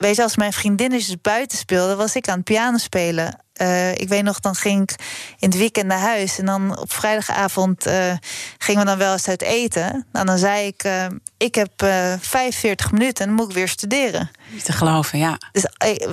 [0.00, 3.44] Weet je, als mijn vriendinnetjes buiten speelden, was ik aan het piano spelen.
[3.62, 4.94] Uh, ik weet nog, dan ging ik
[5.38, 6.38] in het weekend naar huis.
[6.38, 8.12] En dan op vrijdagavond uh,
[8.58, 10.06] gingen we dan wel eens uit eten.
[10.12, 11.72] Nou, dan zei ik, uh, ik heb
[12.20, 14.30] 45 minuten en dan moet ik weer studeren.
[14.50, 15.38] Niet te geloven, ja.
[15.52, 15.66] Dus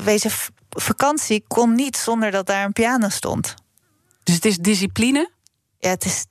[0.03, 0.29] weet je,
[0.69, 3.53] vakantie kon niet zonder dat daar een piano stond.
[4.23, 5.29] Dus het is discipline?
[5.79, 6.25] Ja, het is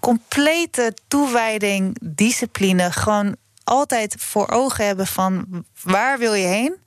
[0.00, 2.92] complete toewijding, discipline.
[2.92, 6.80] Gewoon altijd voor ogen hebben van waar wil je heen?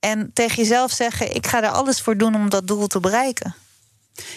[0.00, 3.54] En tegen jezelf zeggen: ik ga er alles voor doen om dat doel te bereiken.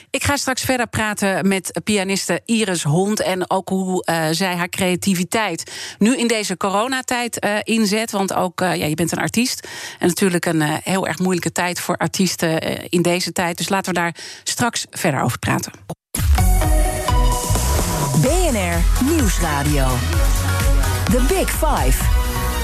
[0.09, 3.21] Ik ga straks verder praten met pianiste Iris Hond.
[3.21, 8.11] En ook hoe uh, zij haar creativiteit nu in deze coronatijd uh, inzet.
[8.11, 9.67] Want ook, uh, ja, je bent een artiest.
[9.99, 13.57] En natuurlijk een heel erg moeilijke tijd voor artiesten in deze tijd.
[13.57, 15.71] Dus laten we daar straks verder over praten.
[18.21, 19.87] BNR Nieuwsradio.
[21.11, 22.03] The Big Five.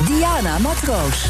[0.05, 1.29] Diana Matroos.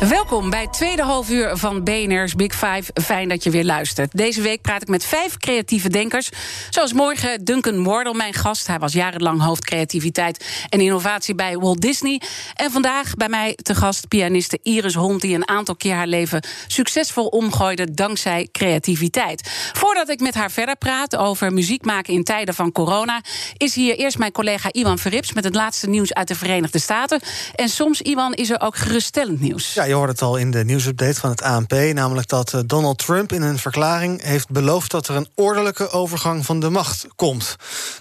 [0.00, 2.82] Welkom bij het tweede halfuur van BNR's Big Five.
[3.02, 4.10] Fijn dat je weer luistert.
[4.12, 6.28] Deze week praat ik met vijf creatieve denkers.
[6.70, 8.66] Zoals morgen Duncan Wardle, mijn gast.
[8.66, 12.20] Hij was jarenlang hoofd creativiteit en innovatie bij Walt Disney.
[12.54, 15.20] En vandaag bij mij te gast pianiste Iris Hond...
[15.20, 19.70] die een aantal keer haar leven succesvol omgooide dankzij creativiteit.
[19.72, 23.20] Voordat ik met haar verder praat over muziek maken in tijden van corona...
[23.56, 25.32] is hier eerst mijn collega Iwan Verrips...
[25.32, 27.20] met het laatste nieuws uit de Verenigde Staten.
[27.54, 29.82] En soms, Iwan, is er ook geruststellend nieuws.
[29.84, 31.72] Ja, je hoort het al in de nieuwsupdate van het ANP...
[31.72, 34.90] namelijk dat uh, Donald Trump in een verklaring heeft beloofd...
[34.90, 37.56] dat er een ordelijke overgang van de macht komt.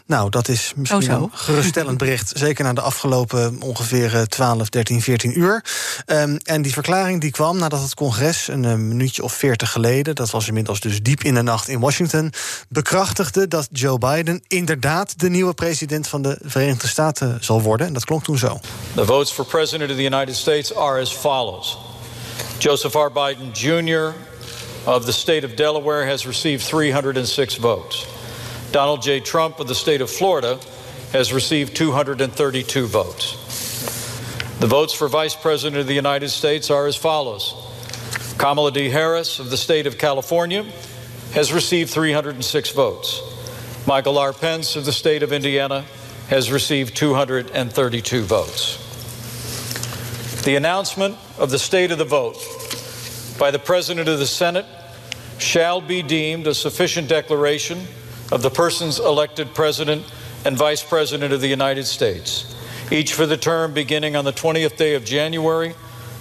[0.06, 2.32] Nou, dat is misschien Oh, een geruststellend bericht.
[2.46, 5.66] Zeker na de afgelopen ongeveer eh, 12, 13, 14 uur.
[6.06, 10.16] Ehm, en die verklaring die kwam nadat het congres een eh, minuutje of 40 geleden,
[10.16, 12.34] dat was inmiddels dus diep in de nacht in Washington,
[12.70, 17.88] bekrachtigde dat Joe Biden inderdaad de nieuwe president van de Verenigde Staten zal worden.
[17.88, 18.60] En dat klonk toen zo.
[18.96, 21.73] The votes for President of the United States are as follows
[22.64, 23.10] Joseph R.
[23.10, 24.18] Biden Jr.
[24.90, 28.08] of the state of Delaware has received 306 votes.
[28.72, 29.20] Donald J.
[29.20, 30.58] Trump of the state of Florida
[31.12, 33.34] has received 232 votes.
[34.62, 37.54] The votes for Vice President of the United States are as follows
[38.38, 38.88] Kamala D.
[38.88, 40.64] Harris of the state of California
[41.34, 43.22] has received 306 votes.
[43.86, 44.32] Michael R.
[44.32, 45.84] Pence of the state of Indiana
[46.30, 48.84] has received 232 votes.
[50.46, 52.38] The announcement of the state of the vote
[53.38, 54.66] by the President of the Senate
[55.40, 57.86] shall be deemed a sufficient declaration
[58.32, 60.10] of the persons elected President
[60.46, 62.56] and Vice President of the United States,
[62.94, 65.76] each for the term beginning on the 20th day of January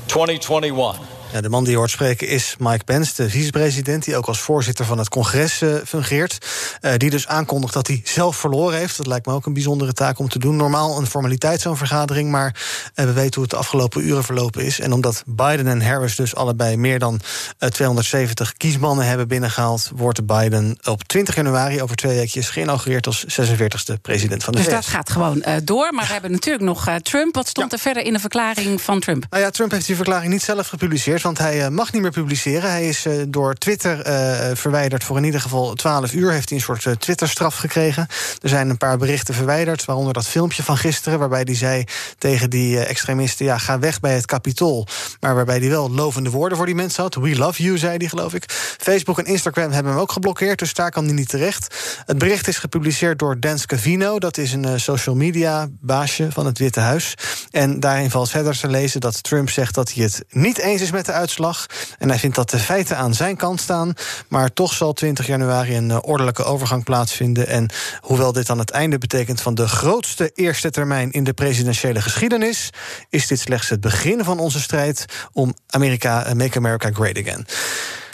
[0.08, 0.98] 2021.
[1.32, 4.04] Ja, de man die je hoort spreken is Mike Pence, de vicepresident...
[4.04, 6.38] die ook als voorzitter van het congres eh, fungeert.
[6.80, 8.96] Eh, die dus aankondigt dat hij zelf verloren heeft.
[8.96, 10.56] Dat lijkt me ook een bijzondere taak om te doen.
[10.56, 12.30] Normaal een formaliteit, zo'n vergadering...
[12.30, 12.54] maar
[12.94, 14.80] eh, we weten hoe het de afgelopen uren verlopen is.
[14.80, 17.20] En omdat Biden en Harris dus allebei meer dan
[17.58, 19.90] eh, 270 kiesmannen hebben binnengehaald...
[19.94, 22.50] wordt Biden op 20 januari, over twee weekjes...
[22.50, 24.74] geïnaugureerd als 46e president van de Dus VS.
[24.74, 25.92] dat gaat gewoon door.
[25.94, 27.34] Maar we hebben natuurlijk nog Trump.
[27.34, 29.26] Wat stond er verder in de verklaring van Trump?
[29.30, 32.10] Nou ja, Trump heeft die verklaring niet zelf gepubliceerd, want hij eh, mag niet meer
[32.10, 32.70] publiceren.
[32.70, 36.32] Hij is eh, door Twitter eh, verwijderd voor in ieder geval 12 uur.
[36.32, 38.06] Heeft hij een soort Twitterstraf gekregen.
[38.40, 41.84] Er zijn een paar berichten verwijderd, waaronder dat filmpje van gisteren, waarbij hij zei
[42.18, 44.86] tegen die extremisten: ja, ga weg bij het Capitool.
[45.20, 47.14] Maar waarbij hij wel lovende woorden voor die mensen had.
[47.14, 48.44] We love you, zei hij, geloof ik.
[48.78, 51.76] Facebook en Instagram hebben hem ook geblokkeerd, dus daar kan hij niet terecht.
[52.06, 54.18] Het bericht is gepubliceerd door Dan Scavino.
[54.18, 57.14] Dat is een social media baasje van het Witte Huis.
[57.50, 60.90] En daarin valt verder te lezen dat Trump zegt dat hij het niet eens is
[60.90, 61.66] met de uitslag.
[61.98, 63.94] En hij vindt dat de feiten aan zijn kant staan.
[64.28, 67.48] Maar toch zal 20 januari een eh, ordelijke overgang plaatsvinden.
[67.48, 67.70] En
[68.00, 72.70] hoewel dit dan het einde betekent van de grootste eerste termijn in de presidentiële geschiedenis,
[73.08, 77.46] is dit slechts het begin van onze strijd om Amerika, eh, Make America Great Again.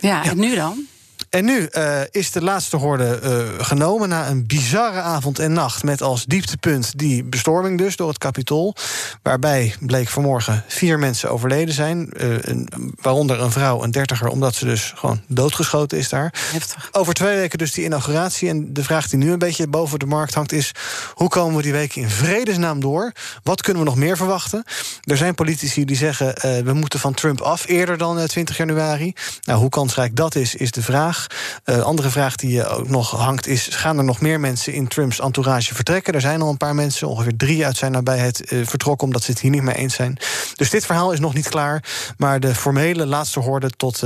[0.00, 0.86] Ja, en nu dan?
[1.30, 5.82] En nu eh, is de laatste horde eh, genomen na een bizarre avond en nacht.
[5.82, 8.74] Met als dieptepunt die bestorming dus door het Capitool.
[9.22, 12.12] Waarbij bleek vanmorgen vier mensen overleden zijn.
[12.12, 12.68] eh, een,
[13.00, 16.34] waaronder een vrouw, een dertiger, omdat ze dus gewoon doodgeschoten is daar.
[16.52, 16.88] Heftig.
[16.92, 18.48] Over twee weken dus die inauguratie.
[18.48, 20.72] En de vraag die nu een beetje boven de markt hangt is...
[21.14, 23.12] hoe komen we die week in vredesnaam door?
[23.42, 24.64] Wat kunnen we nog meer verwachten?
[25.04, 26.34] Er zijn politici die zeggen...
[26.64, 29.12] we moeten van Trump af eerder dan eh, 20 januari.
[29.44, 31.17] Nou, hoe kansrijk dat is, is de vraag.
[31.64, 33.68] Eh andere vraag die eh, ook nog hangt is...
[33.70, 36.14] gaan er nog meer mensen in Trumps entourage vertrekken?
[36.14, 38.44] Er zijn al een paar mensen, ongeveer drie uit zijn nabijheid...
[38.44, 40.18] eh, vertrokken omdat ze het hier niet mee eens zijn.
[40.54, 41.84] Dus dit verhaal is nog niet klaar.
[42.16, 44.02] Maar de formele laatste hoorde tot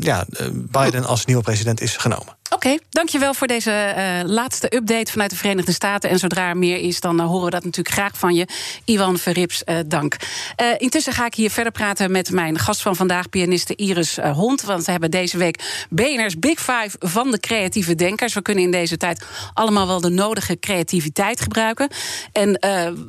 [0.00, 2.36] ja, Biden als nieuwe president is genomen.
[2.50, 6.10] Oké, dankjewel voor deze eh, laatste update vanuit de Verenigde Staten.
[6.10, 8.46] En zodra er meer is, dan eh, horen we dat natuurlijk graag van je.
[8.84, 10.16] Iwan Verrips, eh, dank.
[10.78, 14.62] Intussen ga ik hier verder praten met mijn gast van vandaag, pianiste Iris Hond.
[14.62, 18.34] Want we hebben deze week BNR's Big Five van de creatieve denkers.
[18.34, 21.88] We kunnen in deze tijd allemaal wel de nodige creativiteit gebruiken.
[22.32, 22.52] En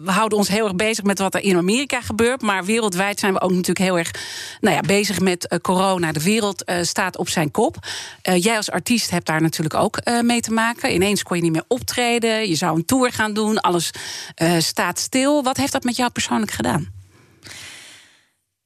[0.04, 2.42] we houden ons heel erg bezig met wat er in Amerika gebeurt.
[2.42, 4.12] Maar wereldwijd zijn we ook natuurlijk heel erg
[4.60, 6.12] nou ja, bezig met corona.
[6.12, 7.76] De wereld staat op zijn kop.
[8.22, 10.94] Jij als artiest hebt daar natuurlijk ook eh, mee te maken.
[10.94, 12.48] Ineens kon je niet meer optreden.
[12.48, 13.60] Je zou een tour gaan doen.
[13.60, 13.92] Alles
[14.36, 15.44] eh, staat stil.
[15.44, 16.88] Wat heeft dat met jou persoonlijk gedaan?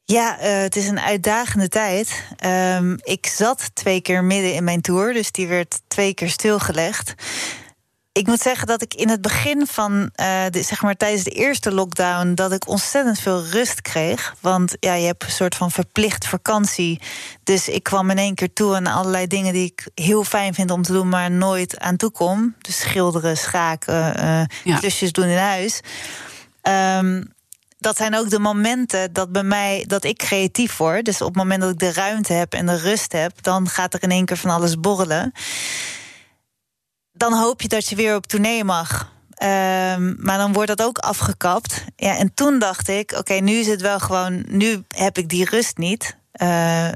[0.05, 2.23] Ja, eh, het is een uitdagende tijd.
[2.37, 7.13] Ehm, ik zat twee keer midden in mijn tour, dus die werd twee keer stilgelegd.
[8.13, 11.29] Ik moet zeggen dat ik in het begin van, eh, de, zeg maar tijdens de
[11.29, 14.35] eerste lockdown, dat ik ontzettend veel rust kreeg.
[14.39, 17.01] Want ja, je hebt een soort van verplicht vakantie.
[17.43, 20.71] Dus ik kwam in één keer toe aan allerlei dingen die ik heel fijn vind
[20.71, 22.55] om te doen, maar nooit aan toe kom.
[22.61, 23.95] Dus schilderen, schaken,
[24.63, 24.77] Ja.
[24.79, 25.79] klusjes doen in huis.
[26.61, 27.23] Ehm,
[27.79, 31.05] dat zijn ook de momenten dat bij mij dat ik creatief word.
[31.05, 33.93] Dus op het moment dat ik de ruimte heb en de rust heb, dan gaat
[33.93, 35.31] er in één keer van alles borrelen.
[37.13, 39.11] Dan hoop je dat je weer op tournee mag.
[39.33, 41.83] Ehm, maar dan wordt dat ook afgekapt.
[41.95, 45.45] Ja, en toen dacht ik, oké, nu is het wel gewoon, nu heb ik die
[45.49, 46.17] rust niet.
[46.31, 46.89] Eh,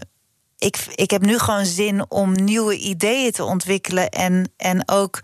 [0.58, 5.20] ik, ik heb nu gewoon zin om nieuwe ideeën te ontwikkelen en, en ook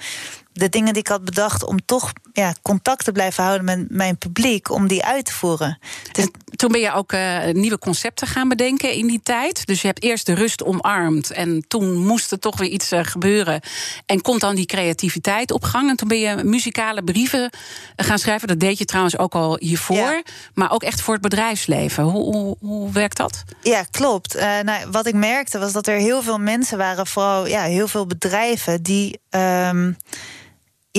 [0.54, 4.18] de dingen die ik had bedacht om toch ja, contact te blijven houden met mijn
[4.18, 5.80] publiek, om die uit te voeren.
[6.12, 9.66] Dus toen ben je ook uh, nieuwe concepten gaan bedenken in die tijd.
[9.66, 13.00] Dus je hebt eerst de rust omarmd en toen moest er toch weer iets uh,
[13.04, 13.62] gebeuren.
[14.06, 15.89] En komt dan die creativiteit op gang.
[15.89, 17.50] En toen ben je muzikale brieven
[17.96, 18.48] gaan schrijven.
[18.48, 19.98] Dat deed je trouwens ook al hiervoor.
[19.98, 20.24] Ja.
[20.54, 22.04] Maar ook echt voor het bedrijfsleven.
[22.04, 23.44] Hoe, hoe, hoe werkt dat?
[23.62, 24.36] Ja, klopt.
[24.36, 27.88] Uh, nou, wat ik merkte was dat er heel veel mensen waren, vooral ja, heel
[27.88, 29.22] veel bedrijven die.
[29.30, 29.98] Um,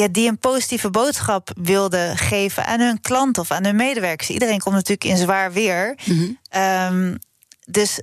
[0.01, 4.31] ja, die een positieve boodschap wilden geven aan hun klant of aan hun medewerkers.
[4.31, 5.99] Iedereen komt natuurlijk in zwaar weer.
[6.05, 6.63] Mm -hmm.
[6.63, 7.19] um,
[7.67, 8.01] dus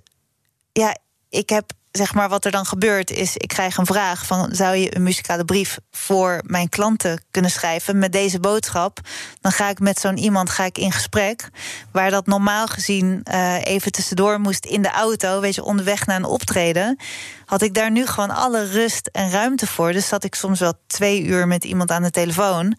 [0.72, 0.98] ja,
[1.30, 4.76] ik heb zeg maar wat er dan gebeurt is, ik krijg een vraag van zou
[4.76, 9.00] je een muzikale brief voor mijn klanten kunnen schrijven met deze boodschap?
[9.42, 11.50] Dan ga ik met zo'n iemand ga ik in gesprek,
[11.92, 16.16] waar dat normaal gezien uh, even tussendoor moest in de auto, weet je, onderweg naar
[16.16, 17.00] een optreden,
[17.46, 19.92] had ik daar nu gewoon alle rust en ruimte voor.
[19.92, 22.78] Dus zat ik soms wel twee uur met iemand aan de telefoon,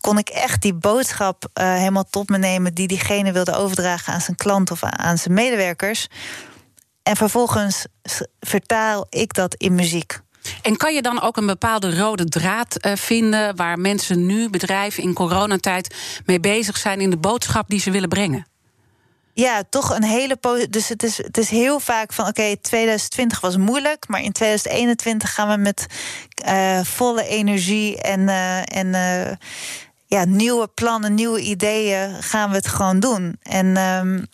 [0.00, 4.20] kon ik echt die boodschap uh, helemaal tot me nemen die diegene wilde overdragen aan
[4.20, 6.08] zijn klant of aan zijn medewerkers.
[7.06, 7.86] En vervolgens
[8.40, 10.18] vertaal ik dat in muziek.
[10.62, 15.02] En kan je dan ook een bepaalde rode draad uh, vinden waar mensen nu, bedrijven
[15.02, 18.46] in coronatijd mee bezig zijn in de boodschap die ze willen brengen?
[19.32, 20.38] Ja, toch een hele.
[20.70, 24.32] Dus het is, het is heel vaak van: oké, okay, 2020 was moeilijk, maar in
[24.32, 25.86] 2021 gaan we met
[26.46, 29.38] uh, volle energie en, uh, en
[30.06, 33.38] ja, nieuwe plannen, nieuwe ideeën gaan we het gewoon doen.
[33.42, 34.26] En um,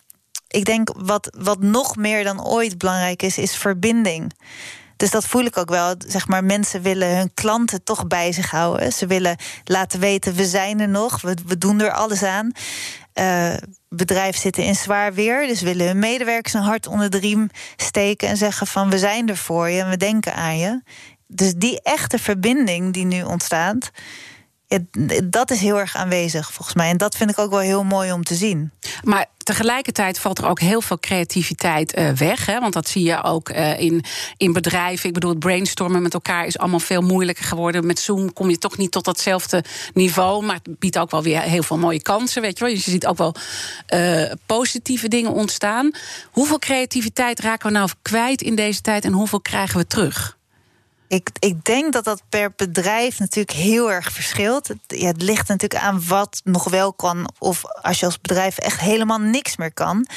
[0.53, 4.33] ik denk wat, wat nog meer dan ooit belangrijk is, is verbinding.
[4.97, 5.95] Dus dat voel ik ook wel.
[6.07, 8.93] Zeg maar, mensen willen hun klanten toch bij zich houden.
[8.93, 12.51] Ze willen laten weten, we zijn er nog, we, we doen er alles aan.
[13.13, 13.53] Uh,
[13.89, 18.27] bedrijven zitten in zwaar weer, dus willen hun medewerkers een hart onder de riem steken
[18.27, 20.81] en zeggen van we zijn er voor je en we denken aan je.
[21.27, 23.91] Dus die echte verbinding die nu ontstaat,
[25.23, 26.89] dat is heel erg aanwezig volgens mij.
[26.89, 28.71] En dat vind ik ook wel heel mooi om te zien.
[29.03, 32.45] Maar tegelijkertijd valt er ook heel veel creativiteit uh, weg.
[32.45, 32.59] Hè?
[32.59, 34.03] Want dat zie je ook uh, in,
[34.37, 35.07] in bedrijven.
[35.07, 37.85] Ik bedoel, het brainstormen met elkaar is allemaal veel moeilijker geworden.
[37.85, 40.45] Met Zoom kom je toch niet tot datzelfde niveau.
[40.45, 42.41] Maar het biedt ook wel weer heel veel mooie kansen.
[42.41, 42.73] Weet je, wel.
[42.73, 43.35] Dus je ziet ook wel
[43.93, 45.91] uh, positieve dingen ontstaan.
[46.31, 50.37] Hoeveel creativiteit raken we nou kwijt in deze tijd en hoeveel krijgen we terug?
[51.07, 54.67] Ik, ik denk dat dat per bedrijf natuurlijk heel erg verschilt.
[54.67, 58.57] Het, ja, het ligt natuurlijk aan wat nog wel kan, of als je als bedrijf
[58.57, 60.07] echt helemaal niks meer kan.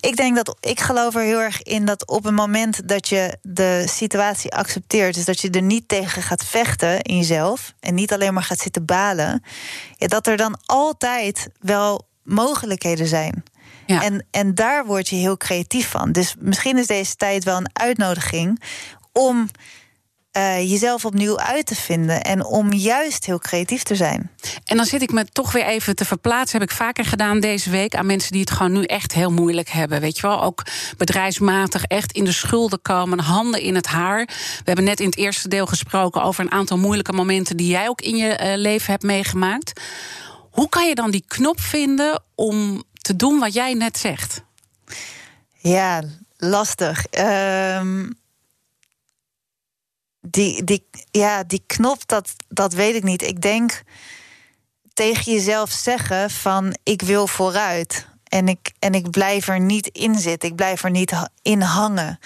[0.00, 3.38] Ik denk dat ik geloof er heel erg in dat op het moment dat je
[3.42, 8.12] de situatie accepteert, dus dat je er niet tegen gaat vechten in jezelf en niet
[8.12, 9.42] alleen maar gaat zitten balen,
[9.96, 13.42] ja, dat er dan altijd wel mogelijkheden zijn.
[13.86, 14.02] Ja.
[14.02, 16.12] En, en daar word je heel creatief van.
[16.12, 18.62] Dus misschien is deze tijd wel een uitnodiging
[19.12, 19.48] om
[20.36, 22.22] uh, jezelf opnieuw uit te vinden.
[22.22, 24.30] En om juist heel creatief te zijn.
[24.64, 26.60] En dan zit ik me toch weer even te verplaatsen.
[26.60, 29.68] Heb ik vaker gedaan deze week aan mensen die het gewoon nu echt heel moeilijk
[29.68, 30.00] hebben.
[30.00, 30.62] Weet je wel, ook
[30.96, 34.24] bedrijfsmatig echt in de schulden komen, handen in het haar.
[34.26, 37.88] We hebben net in het eerste deel gesproken over een aantal moeilijke momenten die jij
[37.88, 39.80] ook in je uh, leven hebt meegemaakt.
[40.50, 44.42] Hoe kan je dan die knop vinden om te doen wat jij net zegt?
[45.58, 46.02] Ja,
[46.36, 47.04] lastig.
[47.18, 48.22] Um
[50.26, 53.22] die, die, ja, die knop, dat, dat weet ik niet.
[53.22, 53.82] Ik denk
[54.94, 58.06] tegen jezelf zeggen van ik wil vooruit.
[58.24, 60.48] En ik, en ik blijf er niet in zitten.
[60.48, 62.18] Ik blijf er niet in hangen.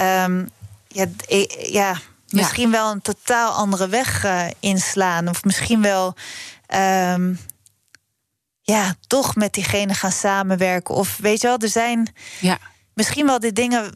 [0.00, 0.48] Um,
[0.88, 1.06] ja,
[1.58, 5.28] ja, misschien wel een totaal andere weg uh, inslaan.
[5.28, 6.14] Of misschien wel
[6.74, 7.38] um,
[8.62, 10.94] ja, toch met diegene gaan samenwerken.
[10.94, 12.58] Of weet je wel, er zijn ja.
[12.94, 13.92] misschien wel die dingen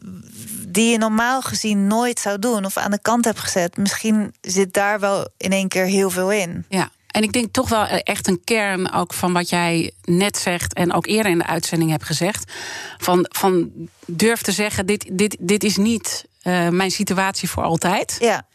[0.75, 3.77] die je normaal gezien nooit zou doen of aan de kant hebt gezet.
[3.77, 6.65] Misschien zit daar wel in één keer heel veel in.
[6.69, 6.89] Ja.
[7.07, 10.93] En ik denk toch wel echt een kern ook van wat jij net zegt en
[10.93, 12.51] ook eerder in de uitzending hebt gezegd.
[12.97, 13.71] Van, van
[14.05, 18.17] durf te zeggen: dit, dit, dit is niet uh, mijn situatie voor altijd.
[18.19, 18.45] Ja.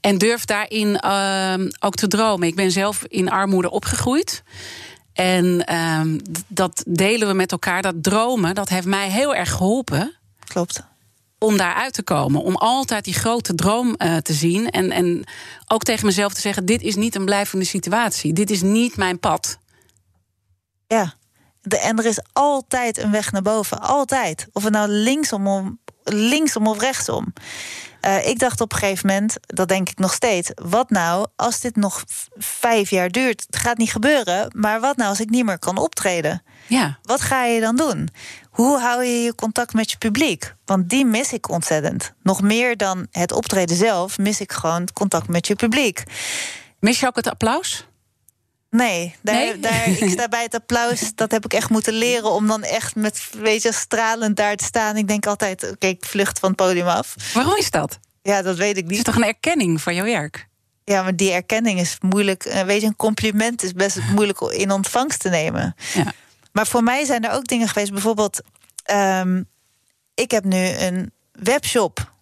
[0.00, 2.48] En durf daarin uh, ook te dromen.
[2.48, 4.42] Ik ben zelf in armoede opgegroeid.
[5.12, 6.00] En uh,
[6.46, 7.82] dat delen we met elkaar.
[7.82, 10.14] Dat dromen, dat heeft mij heel erg geholpen.
[10.44, 10.90] Klopt
[11.42, 12.42] om daaruit te komen.
[12.42, 14.70] Om altijd die grote droom uh, te zien.
[14.70, 15.24] En, en
[15.66, 18.32] ook tegen mezelf te zeggen: dit is niet een blijvende situatie.
[18.32, 19.58] Dit is niet mijn pad.
[20.86, 21.14] Ja,
[21.60, 23.80] de, en er is altijd een weg naar boven.
[23.80, 24.46] Altijd.
[24.52, 27.32] Of het nou linksom, om, linksom of rechtsom.
[28.06, 30.50] Uh, ik dacht op een gegeven moment, dat denk ik nog steeds.
[30.54, 32.04] Wat nou als dit nog
[32.38, 33.44] vijf jaar duurt?
[33.46, 34.52] Het gaat niet gebeuren.
[34.56, 36.42] Maar wat nou als ik niet meer kan optreden?
[36.66, 36.98] Ja.
[37.02, 38.08] Wat ga je dan doen?
[38.52, 40.54] Hoe hou je je contact met je publiek?
[40.64, 42.12] Want die mis ik ontzettend.
[42.22, 46.02] Nog meer dan het optreden zelf mis ik gewoon contact met je publiek.
[46.80, 47.86] Mis je ook het applaus?
[48.70, 49.58] Nee, daar, Nee?
[49.60, 51.10] Daar, ik sta bij het applaus.
[51.14, 54.64] Dat heb ik echt moeten leren om dan echt met, weet je, stralend daar te
[54.64, 54.96] staan.
[54.96, 57.14] Ik denk altijd, oké, ik vlucht van het podium af.
[57.34, 57.98] Waarom is dat?
[58.22, 59.06] Ja, dat weet ik Het is niet.
[59.06, 60.48] toch een erkenning van jouw werk?
[60.84, 62.44] Ja, maar die erkenning is moeilijk.
[62.44, 65.74] Eh, Weet je, een compliment is best moeilijk in ontvangst te nemen.
[65.94, 66.12] Ja.
[66.52, 67.92] Maar voor mij zijn er ook dingen geweest.
[67.92, 68.40] Bijvoorbeeld,
[68.82, 69.42] ehm,
[70.14, 72.12] ik heb nu een webshop.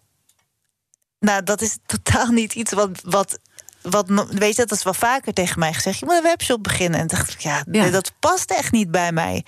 [1.19, 3.01] Nou, dat is totaal niet iets wat.
[3.03, 3.39] wat
[3.81, 5.99] wat, weet je, dat is wel vaker tegen mij gezegd.
[5.99, 6.99] Je moet een webshop beginnen.
[6.99, 7.89] En dacht ik, ja, Ja.
[7.89, 9.45] dat past echt niet bij mij.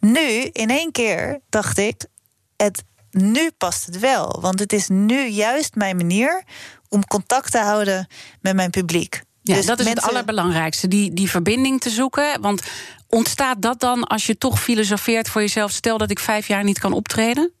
[0.00, 2.04] Nu, in één keer, dacht ik,
[2.56, 4.38] het, nu past het wel.
[4.40, 6.44] Want het is nu juist mijn manier
[6.88, 8.06] om contact te houden
[8.40, 9.22] met mijn publiek.
[9.42, 12.40] Ja, Dus dat is het allerbelangrijkste, die, die verbinding te zoeken.
[12.40, 12.62] Want
[13.14, 15.70] ontstaat dat dan als je toch filosofeert voor jezelf...
[15.70, 17.52] stel dat ik vijf jaar niet kan optreden?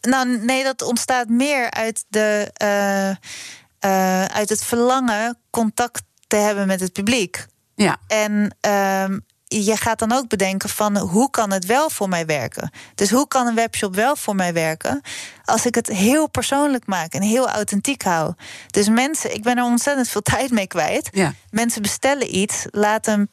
[0.00, 6.66] Nou, nee, dat ontstaat meer uit, de, eh, eh, uit het verlangen contact te hebben
[6.66, 7.46] met het publiek.
[7.74, 12.26] Ja, En ehm, je gaat dan ook bedenken van hoe kan het wel voor mij
[12.26, 12.70] werken?
[12.94, 15.00] Dus hoe kan een webshop wel voor mij werken
[15.44, 18.34] als ik het heel persoonlijk maak en heel authentiek hou?
[18.66, 21.08] Dus mensen, ik ben er ontzettend veel tijd mee kwijt.
[21.12, 21.34] ja.
[21.50, 23.30] Mensen bestellen iets, laten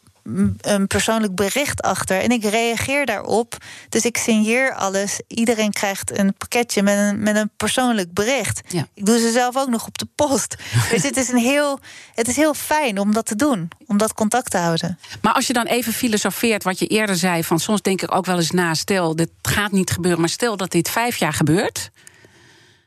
[0.62, 3.58] een, persoonlijk bericht achter en ik reageer daarop.
[3.90, 5.22] Dus ik signeer alles.
[5.28, 8.62] Iedereen krijgt een pakketje met een, met een persoonlijk bericht.
[8.68, 8.88] Ja.
[8.94, 10.56] Ik doe ze zelf ook nog op de post.
[10.92, 11.80] dus het is, een heel,
[12.14, 15.00] het is heel fijn om dat te doen, om dat contact te houden.
[15.22, 17.44] Maar als je dan even filosofeert wat je eerder zei...
[17.44, 20.20] van soms denk ik ook wel eens na, stel, dit gaat niet gebeuren...
[20.20, 21.92] maar stel dat dit vijf jaar gebeurt...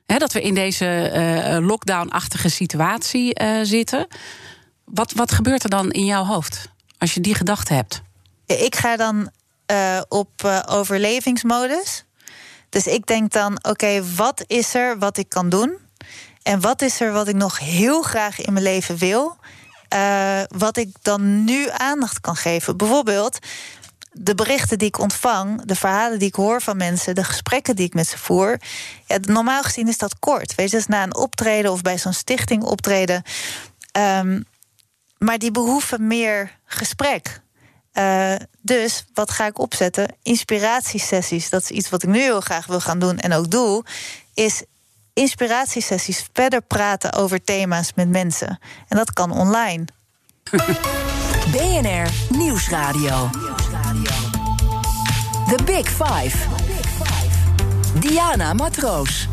[0.07, 4.07] Hè, dat we in deze eh, lockdown-achtige situatie eh, zitten...
[4.85, 6.69] Wat, wat gebeurt er dan in jouw hoofd
[6.99, 8.03] als je die gedachte hebt?
[8.47, 9.31] Ik ga dan
[9.67, 12.05] eh, op eh, overlevingsmodus.
[12.69, 15.79] Dus ik denk dan, oké, wat is er wat ik kan doen?
[16.43, 19.37] En wat is er wat ik nog heel graag in mijn leven wil?
[19.89, 22.77] Eh, wat ik dan nu aandacht kan geven.
[22.77, 23.39] Bijvoorbeeld
[24.13, 27.87] de berichten die ik ontvang, de verhalen die ik hoor van mensen, de gesprekken die
[27.87, 28.61] ik met ze voer.
[29.07, 30.55] Ja, normaal gezien is dat kort.
[30.55, 33.23] Weet je, is na een optreden of bij zo'n stichting optreden.
[33.93, 34.41] Ehm,
[35.19, 37.41] maar die behoeven meer gesprek.
[37.93, 40.15] Eh, dus wat ga ik opzetten?
[40.23, 41.51] Inspiratiesessies.
[41.51, 43.85] Dat is iets wat ik nu heel graag wil gaan doen en ook doe.
[44.35, 44.63] Is
[45.13, 48.59] inspiratiesessies verder praten over thema's met mensen.
[48.89, 49.85] En dat kan online.
[51.53, 53.31] BNR Nieuwsradio.
[55.49, 56.37] The Big Five.
[58.01, 59.29] Diana Matroos.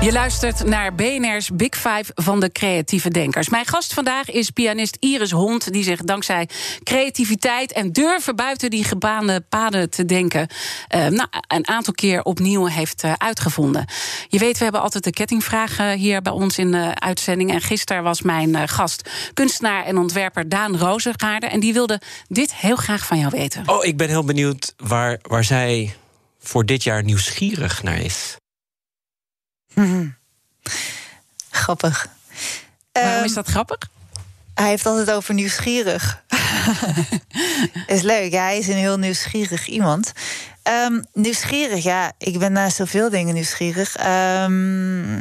[0.00, 3.48] Je luistert naar BNR's Big Five van de creatieve denkers.
[3.48, 6.48] Mijn gast vandaag is pianist Iris Hond, die zich dankzij
[6.82, 10.48] creativiteit en durven buiten die gebaande paden te denken,
[10.88, 13.84] eh, nou, een aantal keer opnieuw heeft eh, uitgevonden.
[14.28, 17.52] Je weet, we hebben altijd de kettingvraag eh, hier bij ons in de uitzending.
[17.52, 21.46] En gisteren was mijn gast kunstenaar en ontwerper Daan Rozengaarde.
[21.46, 23.62] En die wilde dit heel graag van jou weten.
[23.66, 25.94] Oh, ik ben heel benieuwd waar, waar zij
[26.38, 28.36] voor dit jaar nieuwsgierig naar is.
[31.50, 32.08] Grappig.
[32.92, 33.78] Waarom Ehm, is dat grappig?
[34.54, 36.24] Hij heeft altijd over nieuwsgierig.
[37.86, 40.12] is leuk, ja, hij is een heel nieuwsgierig iemand.
[40.62, 43.96] Ehm, nieuwsgierig, ja, ik ben naar zoveel dingen nieuwsgierig.
[43.96, 45.16] Ehm,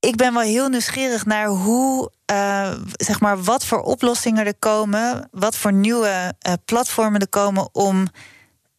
[0.00, 5.28] ik ben wel heel nieuwsgierig naar hoe, eh, zeg maar, wat voor oplossingen er komen,
[5.30, 8.08] wat voor nieuwe eh, platformen er komen om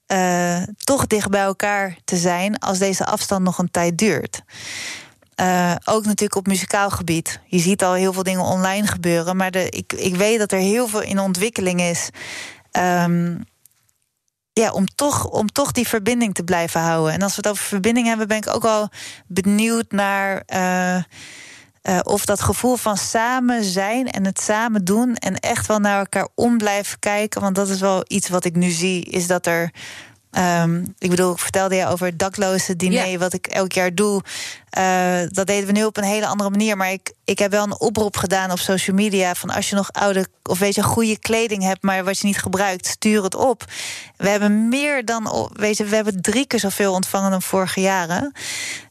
[0.07, 4.41] eh, toch dicht bij elkaar te zijn als deze afstand nog een tijd duurt.
[5.35, 7.39] Eh, ook natuurlijk op muzikaal gebied.
[7.45, 9.37] Je ziet al heel veel dingen online gebeuren.
[9.37, 12.09] Maar de, ik, ik weet dat er heel veel in ontwikkeling is.
[12.71, 13.35] Ehm,
[14.53, 17.13] ja, om toch, om toch die verbinding te blijven houden.
[17.13, 18.89] En als we het over verbinding hebben, ben ik ook wel
[19.27, 20.43] benieuwd naar.
[20.45, 21.03] eh,
[21.87, 25.15] eh, of dat gevoel van samen zijn en het samen doen.
[25.15, 27.41] En echt wel naar elkaar om blijven kijken.
[27.41, 29.03] Want dat is wel iets wat ik nu zie.
[29.03, 29.71] Is dat er.
[30.31, 34.21] ehm, ik bedoel, ik vertelde je over het dakloze diner, wat ik elk jaar doe.
[34.69, 36.77] Eh, dat deden we nu op een hele andere manier.
[36.77, 39.35] Maar ik, ik heb wel een oproep gedaan op social media.
[39.35, 42.37] Van als je nog oude of weet je, goede kleding hebt, maar wat je niet
[42.37, 43.63] gebruikt, stuur het op.
[44.17, 48.31] We hebben meer dan, weet je, we hebben drie keer zoveel ontvangen dan vorige jaren.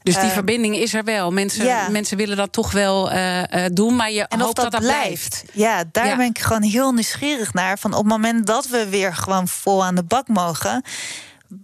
[0.02, 1.30] Dus die Eh, verbinding is er wel.
[1.30, 1.88] Mensen, ja.
[1.88, 4.90] mensen willen dat toch wel eh, eh, doen, maar je En hoopt dat, dat dat
[4.90, 5.28] blijft.
[5.28, 5.44] blijft.
[5.52, 6.16] Ja, daar Ja.
[6.16, 7.78] ben ik gewoon heel nieuwsgierig naar.
[7.78, 10.82] Van op het moment dat we weer gewoon vol aan de bak mogen.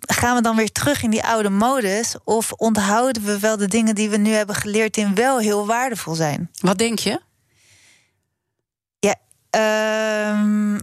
[0.01, 2.17] Gaan we dan weer terug in die oude modus?
[2.25, 6.15] Of onthouden we wel de dingen die we nu hebben geleerd, die wel heel waardevol
[6.15, 6.51] zijn?
[6.61, 7.21] Wat denk je?
[8.99, 9.15] Ja,
[9.51, 10.79] ehm,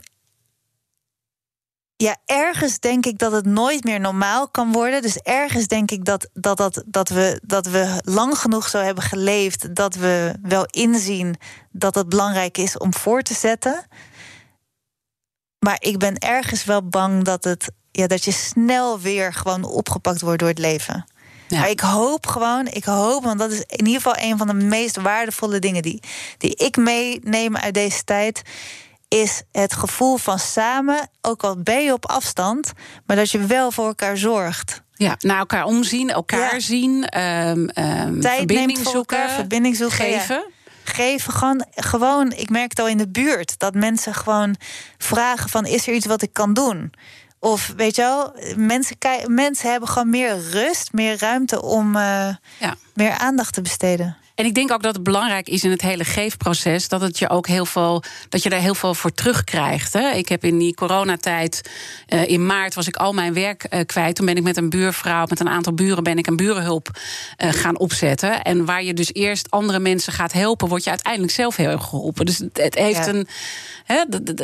[2.03, 5.01] Ja, ergens denk ik dat het nooit meer normaal kan worden.
[5.01, 9.03] Dus ergens denk ik dat, dat, dat, dat, we, dat we lang genoeg zo hebben
[9.03, 9.75] geleefd.
[9.75, 11.35] dat we wel inzien
[11.71, 13.87] dat het belangrijk is om voor te zetten.
[15.59, 20.21] Maar ik ben ergens wel bang dat, het, ja, dat je snel weer gewoon opgepakt
[20.21, 21.05] wordt door het leven.
[21.47, 21.59] Ja.
[21.59, 24.53] Maar ik hoop gewoon, ik hoop, want dat is in ieder geval een van de
[24.53, 25.99] meest waardevolle dingen die,
[26.37, 28.41] die ik meeneem uit deze tijd
[29.07, 32.71] is het gevoel van samen, ook al ben je op afstand,
[33.05, 34.81] maar dat je wel voor elkaar zorgt.
[34.93, 36.59] Ja, naar elkaar omzien, elkaar Ja.
[36.59, 40.19] zien, ehm, ehm, Tijd verbinding neemt zoeken, elkaar, verbinding zoeken, ja.
[40.19, 40.43] geven.
[40.83, 44.55] Geven gewoon, gewoon, ik merk het al in de buurt, dat mensen gewoon
[44.97, 46.93] vragen van is er iets wat ik kan doen?
[47.39, 48.95] Of weet je wel, mensen,
[49.27, 52.75] mensen hebben gewoon meer rust, meer ruimte om eh, Ja.
[52.93, 54.17] meer aandacht te besteden.
[54.39, 57.29] En ik denk ook dat het belangrijk is in het hele geefproces dat het je
[57.29, 59.93] ook heel veel dat je daar heel veel voor terugkrijgt.
[59.93, 60.09] Hè.
[60.09, 61.69] Ik heb in die coronatijd
[62.07, 64.15] eh, in maart was ik al mijn werk eh, kwijt.
[64.15, 66.89] Toen ben ik met een buurvrouw, met een aantal buren, ben ik een burenhulp
[67.37, 68.41] eh, gaan opzetten.
[68.41, 71.85] En waar je dus eerst andere mensen gaat helpen, word je uiteindelijk zelf heel erg
[71.85, 72.25] geholpen.
[72.25, 73.07] Dus het, heeft Ja.
[73.07, 73.27] een.
[73.83, 74.03] Hè,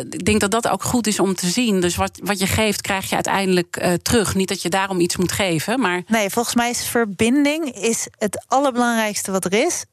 [0.09, 1.81] ik denk dat dat ook goed is om te zien.
[1.81, 4.35] Dus wat, wat je geeft, krijg je uiteindelijk terug.
[4.35, 6.01] Niet dat je daarom iets moet geven, maar.
[6.07, 9.84] Nee, volgens mij is verbinding is het allerbelangrijkste wat er is.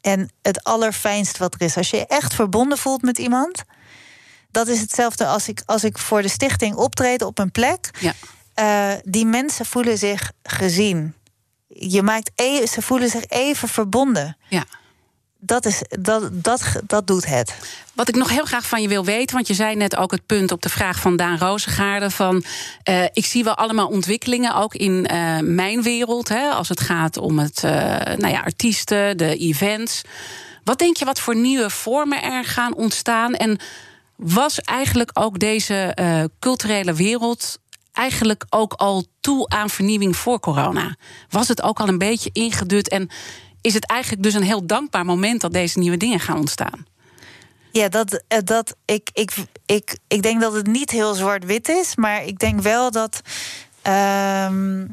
[0.00, 1.76] En het allerfijnst wat er is.
[1.76, 3.62] Als je je echt verbonden voelt met iemand.
[4.50, 7.90] Dat is hetzelfde als ik, als ik voor de stichting optreed op een plek.
[8.00, 8.14] Ja.
[8.54, 11.14] Eh, die mensen voelen zich gezien.
[11.68, 14.36] Je maakt e ze voelen zich even verbonden.
[14.48, 14.64] Ja.
[15.40, 17.54] Dat, is, dat, dat, dat doet het.
[17.94, 20.26] Wat ik nog heel graag van je wil weten, want je zei net ook het
[20.26, 22.44] punt op de vraag van Daan Rozengaarde: van
[22.82, 27.16] eh, ik zie wel allemaal ontwikkelingen ook in eh, mijn wereld, hè, als het gaat
[27.16, 27.70] om het, eh,
[28.16, 30.02] nou ja, artiesten, de events.
[30.64, 33.34] Wat denk je wat voor nieuwe vormen er gaan ontstaan?
[33.34, 33.58] En
[34.16, 35.96] was eigenlijk ook deze
[36.38, 37.58] culturele wereld
[37.92, 40.96] eigenlijk ook al toe aan vernieuwing voor corona?
[41.30, 43.10] Was het ook al een beetje ingedut en
[43.68, 46.86] is het eigenlijk dus een heel dankbaar moment dat deze nieuwe dingen gaan ontstaan?
[47.72, 49.32] Ja, dat, eh, dat ik, ik,
[49.66, 53.20] ik, ik denk dat het niet heel zwart-wit is, maar ik denk wel dat.
[53.82, 54.84] ehm,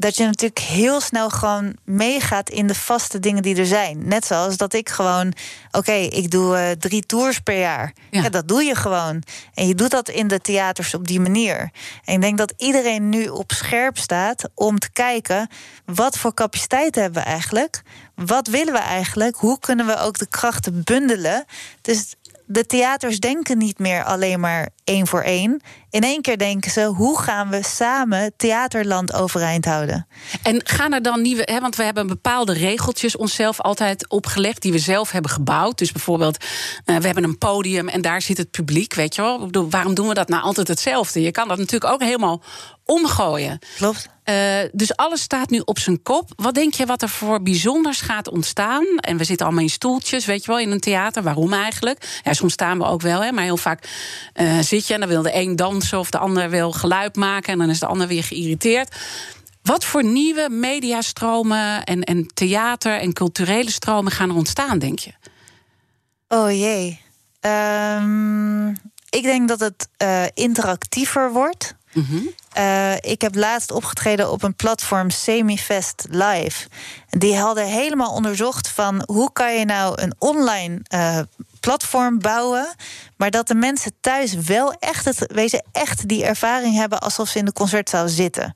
[0.00, 4.08] dat je natuurlijk heel snel gewoon meegaat in de vaste dingen die er zijn.
[4.08, 5.32] Net zoals dat ik gewoon,
[5.70, 7.92] oké, ik doe eh, drie tours per jaar.
[8.10, 8.22] Ja.
[8.22, 8.28] Ja.
[8.28, 9.22] dat doe je gewoon.
[9.54, 11.70] En je doet dat in de theaters op die manier.
[12.04, 15.48] En ik denk dat iedereen nu op scherp staat om te kijken...
[15.84, 17.82] wat voor capaciteit hebben we eigenlijk?
[18.24, 19.36] Wat willen we eigenlijk?
[19.36, 21.44] Hoe kunnen we ook de krachten bundelen?
[21.80, 22.14] Dus
[22.46, 25.60] de theaters denken niet meer alleen maar één voor één.
[25.90, 30.06] In één keer denken ze, hoe gaan we samen theaterland overeind houden?
[30.42, 34.72] En gaan er dan nieuwe, hè, want we hebben bepaalde regeltjes onszelf altijd opgelegd die
[34.72, 35.78] we zelf hebben gebouwd.
[35.78, 36.44] Dus bijvoorbeeld,
[36.84, 39.50] eh, we hebben een podium en daar zit het publiek, weet je wel.
[39.70, 41.22] Waarom doen we dat nou altijd hetzelfde?
[41.22, 42.42] Je kan dat natuurlijk ook helemaal
[42.90, 43.58] omgooien.
[43.76, 44.08] Klopt.
[44.24, 46.30] Eh, dus alles staat nu op zijn kop.
[46.36, 48.86] Wat denk je wat er voor bijzonders gaat ontstaan?
[48.96, 51.22] En we zitten allemaal in stoeltjes, weet je wel, in een theater.
[51.22, 52.20] Waarom eigenlijk?
[52.22, 53.88] Ja, soms staan we ook wel, hè, maar heel vaak
[54.32, 57.52] eh, zit je en dan wil de een dansen of de ander wil geluid maken
[57.52, 58.96] en dan is de ander weer geïrriteerd.
[59.62, 65.12] Wat voor nieuwe mediastromen en, en theater en culturele stromen gaan er ontstaan, denk je?
[66.28, 67.00] Oh jee.
[67.40, 68.68] Ehm,
[69.10, 71.74] ik denk dat het eh, interactiever wordt.
[72.52, 76.68] Eh, ik heb laatst opgetreden op een platform Semifest Live.
[77.08, 81.18] Die hadden helemaal onderzocht van hoe kan je nou een online eh,
[81.60, 82.74] platform bouwen,
[83.16, 87.38] maar dat de mensen thuis wel echt het, je, echt die ervaring hebben alsof ze
[87.38, 88.54] in de concertzaal zitten.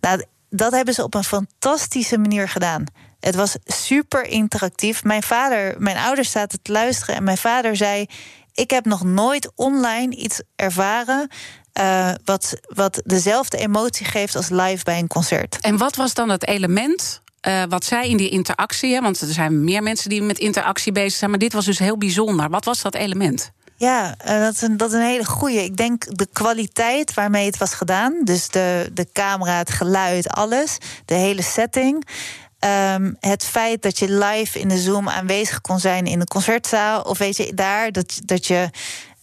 [0.00, 2.84] Nou, dat hebben ze op een fantastische manier gedaan.
[3.20, 5.04] Het was super interactief.
[5.04, 8.06] Mijn vader, mijn ouders zaten te luisteren en mijn vader zei:
[8.52, 11.28] Ik heb nog nooit online iets ervaren.
[11.74, 15.58] Eh, wat, wat dezelfde emotie geeft als live bij een concert.
[15.60, 19.32] En wat was dan het element eh, wat zij in die interactie, hè, want er
[19.32, 22.50] zijn meer mensen die met interactie bezig zijn, maar dit was dus heel bijzonder.
[22.50, 23.50] Wat was dat element?
[23.76, 25.64] Ja, eh, dat is, een, dat is een hele goeie.
[25.64, 28.20] Ik denk de kwaliteit waarmee het was gedaan.
[28.24, 30.78] Dus de, de camera, het geluid, alles.
[31.04, 32.08] De hele setting.
[32.58, 37.02] Ehm, het feit dat je live in de Zoom aanwezig kon zijn in de concertzaal.
[37.02, 38.70] Of weet je, daar dat, dat je.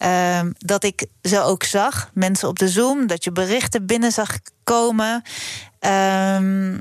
[0.01, 4.37] Ehm, dat ik ze ook zag, mensen op de Zoom, dat je berichten binnen zag
[4.63, 5.21] komen.
[5.79, 6.73] Ehm,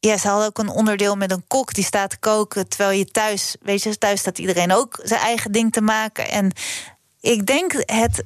[0.00, 2.68] ja, ze hadden ook een onderdeel met een kok die staat te koken.
[2.68, 6.28] Terwijl je thuis, weet je, thuis staat iedereen ook zijn eigen ding te maken.
[6.28, 6.52] En
[7.20, 8.22] ik denk het.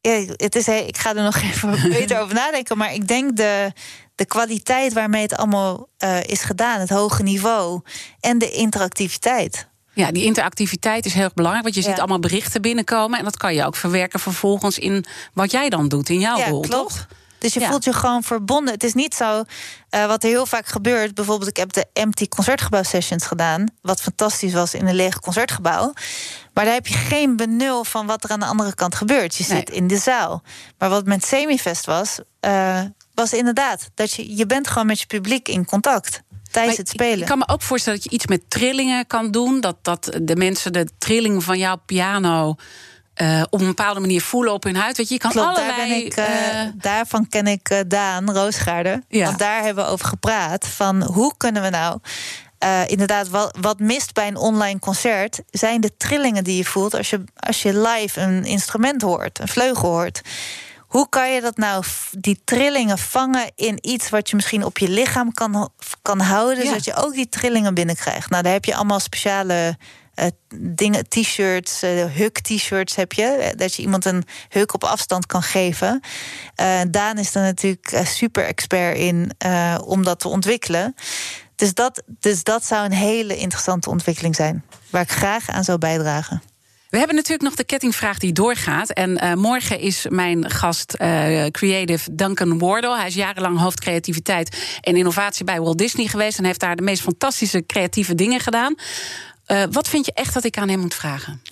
[0.00, 2.78] Ja, het is, ik ga er nog even beter over nadenken.
[2.78, 3.72] Maar ik denk de,
[4.14, 7.80] de kwaliteit waarmee het allemaal eh, is gedaan, het hoge niveau
[8.20, 9.68] en de interactiviteit.
[9.96, 11.64] Ja, die interactiviteit is heel erg belangrijk.
[11.64, 11.88] Want je Ja.
[11.88, 13.18] ziet allemaal berichten binnenkomen.
[13.18, 16.48] En dat kan je ook verwerken vervolgens in wat jij dan doet, in jouw Ja,
[16.48, 16.88] rol, klopt.
[16.94, 17.06] toch?
[17.38, 17.68] Dus je Ja.
[17.68, 18.74] voelt je gewoon verbonden.
[18.74, 19.42] Het is niet zo
[19.90, 21.14] eh, wat er heel vaak gebeurt.
[21.14, 23.66] Bijvoorbeeld, ik heb de Empty Concertgebouw Sessions gedaan.
[23.82, 25.92] Wat fantastisch was in een leeg concertgebouw.
[26.54, 29.36] Maar daar heb je geen benul van wat er aan de andere kant gebeurt.
[29.36, 29.56] Je Nee.
[29.58, 30.42] zit in de zaal.
[30.78, 32.80] Maar wat met Semifest was, eh,
[33.14, 36.22] was inderdaad dat je, je bent gewoon met je publiek in contact
[36.56, 37.18] tijdens het spelen.
[37.18, 39.60] Ik kan me ook voorstellen dat je iets met trillingen kan doen.
[39.60, 42.54] Dat, dat de mensen de trilling van jouw piano
[43.14, 44.96] eh, op een bepaalde manier voelen op hun huid.
[44.96, 45.88] Weet je, je kan Klopt, allerlei.
[45.88, 49.04] daar ik, eh, eh, daarvan ken ik Daan Roosgaarden.
[49.08, 49.24] Ja.
[49.24, 50.66] Want daar hebben we over gepraat.
[50.66, 51.98] Van hoe kunnen we nou.
[52.86, 57.10] inderdaad, wat, wat mist bij een online concert zijn de trillingen die je voelt als
[57.10, 60.20] je, als je live een instrument hoort, een vleugel hoort.
[60.96, 64.88] Hoe kan je dat nou, die trillingen vangen in iets wat je misschien op je
[64.88, 65.70] lichaam kan,
[66.02, 66.68] kan houden, Ja.
[66.68, 68.30] zodat je ook die trillingen binnenkrijgt?
[68.30, 69.78] Nou, daar heb je allemaal speciale
[70.14, 70.26] eh,
[70.56, 73.22] dingen, t-shirts, eh, huk-t-shirts heb je.
[73.24, 76.00] eh, Dat je iemand een huk op afstand kan geven.
[76.54, 79.30] Eh, Daan is er natuurlijk super expert in
[79.84, 80.94] om dat te ontwikkelen.
[81.56, 84.64] Dus dat, dus dat zou een hele interessante ontwikkeling zijn.
[84.90, 86.42] Waar ik graag aan zou bijdragen.
[86.96, 88.90] We hebben natuurlijk nog de kettingvraag die doorgaat.
[88.90, 92.96] En eh, morgen is mijn gast eh, creative Duncan Wardle.
[92.96, 96.38] Hij is jarenlang hoofd creativiteit en innovatie bij Walt Disney geweest.
[96.38, 98.74] En heeft daar de meest fantastische creatieve dingen gedaan.
[99.44, 101.42] Eh, wat vind je echt dat ik aan hem moet vragen?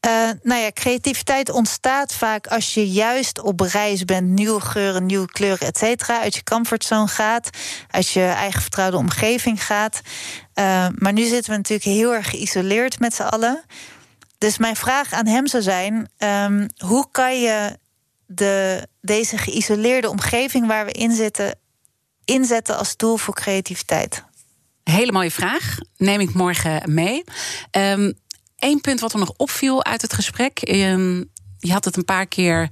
[0.00, 0.10] Eh,
[0.42, 5.66] nou ja, creativiteit ontstaat vaak als je juist op reis bent, nieuwe geuren, nieuwe kleuren,
[5.66, 6.20] et cetera.
[6.20, 7.50] Uit je comfortzone gaat,
[7.90, 10.00] uit je eigen vertrouwde omgeving gaat.
[10.98, 13.64] Maar nu zitten we natuurlijk heel erg geïsoleerd met z'n allen.
[14.40, 17.78] Dus mijn vraag aan hem zou zijn: ehm, hoe kan je
[18.26, 21.58] de, deze geïsoleerde omgeving waar we in zitten,
[22.24, 24.24] inzetten als tool voor creativiteit?
[24.84, 25.78] Hele mooie vraag.
[25.96, 27.24] Neem ik morgen mee.
[27.70, 28.12] Ehm
[28.60, 30.58] Eén punt wat er nog opviel uit het gesprek.
[30.58, 31.16] ehm,
[31.58, 32.68] je had het een paar keer.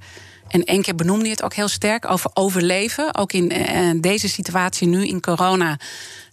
[0.47, 3.15] En één keer benoemde je het ook heel sterk over overleven.
[3.15, 5.79] Ook in eh, deze situatie nu in corona.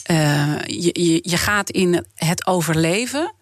[0.03, 3.35] eh, je, je gaat in het overleven.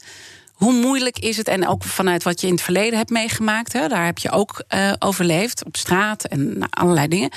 [0.55, 3.89] Hoe moeilijk is het, en ook vanuit wat je in het verleden hebt meegemaakt, hè,
[3.89, 7.31] daar heb je ook eh, overleefd op straat en nou, allerlei dingen.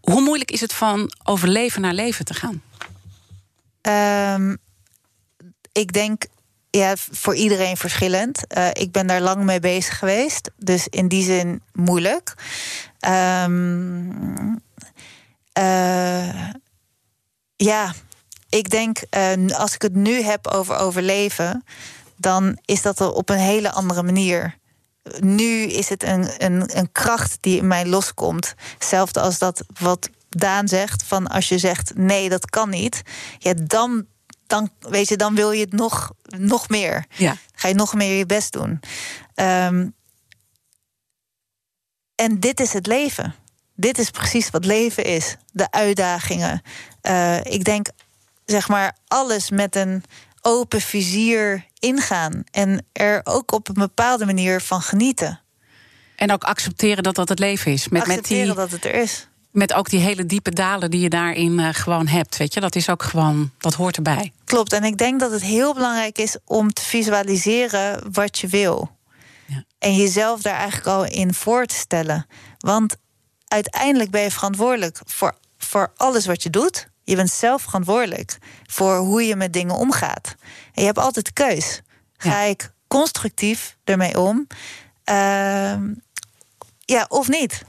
[0.00, 2.62] Hoe moeilijk is het van overleven naar leven te gaan?
[3.80, 4.56] Ehm,
[5.72, 6.26] ik denk,
[6.70, 8.46] ja, voor iedereen verschillend.
[8.46, 12.34] Eh, ik ben daar lang mee bezig geweest, dus in die zin moeilijk.
[12.98, 14.56] Ehm,
[15.52, 16.50] eh,
[17.56, 17.94] ja,
[18.48, 18.98] ik denk,
[19.56, 21.64] als ik het nu heb over overleven,
[22.24, 24.58] dan is dat er op een hele andere manier.
[25.18, 28.54] Nu is het een, een, een kracht die in mij loskomt.
[28.72, 33.02] Hetzelfde als dat wat Daan zegt: van als je zegt nee, dat kan niet,
[33.38, 34.06] ja, dan,
[34.46, 37.04] dan, weet je, dan wil je het nog, nog meer.
[37.08, 37.36] Ja.
[37.54, 38.80] Ga je nog meer je best doen.
[39.34, 39.88] Ehm,
[42.14, 43.34] en dit is het leven.
[43.74, 45.36] Dit is precies wat leven is.
[45.52, 46.62] De uitdagingen.
[47.00, 47.88] Eh, ik denk,
[48.44, 50.04] zeg maar, alles met een
[50.44, 52.44] open vizier ingaan.
[52.50, 55.40] En er ook op een bepaalde manier van genieten.
[56.16, 57.88] En ook accepteren dat dat het leven is.
[57.88, 59.28] Met, met, Accepteren die, dat het er is.
[59.50, 62.36] met ook die hele diepe dalen die je daarin eh, gewoon hebt.
[62.36, 64.32] Weet je, dat is ook gewoon, dat hoort erbij.
[64.44, 64.72] Klopt.
[64.72, 68.96] En ik denk dat het heel belangrijk is om te visualiseren wat je wil.
[69.46, 69.64] Ja.
[69.78, 72.26] En jezelf daar eigenlijk al in voor te stellen.
[72.58, 72.96] Want
[73.46, 76.88] uiteindelijk ben je verantwoordelijk voor, voor alles wat je doet.
[77.04, 80.34] Je bent zelf verantwoordelijk voor hoe je met dingen omgaat.
[80.72, 81.82] En je hebt altijd de keus.
[82.16, 84.46] Ga ik constructief ermee om?
[85.04, 85.94] Ehm,
[86.84, 87.64] ja, of niet?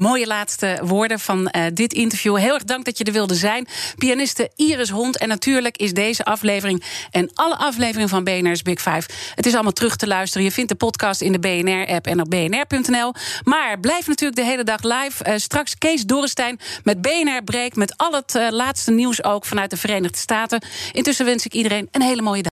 [0.00, 2.36] Mooie laatste woorden van eh, dit interview.
[2.36, 3.68] Heel erg dank dat je er wilde zijn.
[3.96, 5.18] Pianiste Iris Hond.
[5.18, 9.08] En natuurlijk is deze aflevering en alle afleveringen van BNR's Big Five...
[9.34, 10.44] het is allemaal terug te luisteren.
[10.46, 13.14] Je vindt de podcast in de BNR-app en op bnr.nl.
[13.44, 15.24] Maar blijf natuurlijk de hele dag live.
[15.24, 17.74] Eh, straks Kees Dorrestein met BNR Break...
[17.74, 20.62] met al het eh, laatste nieuws ook vanuit de Verenigde Staten.
[20.92, 22.59] Intussen wens ik iedereen een hele mooie dag.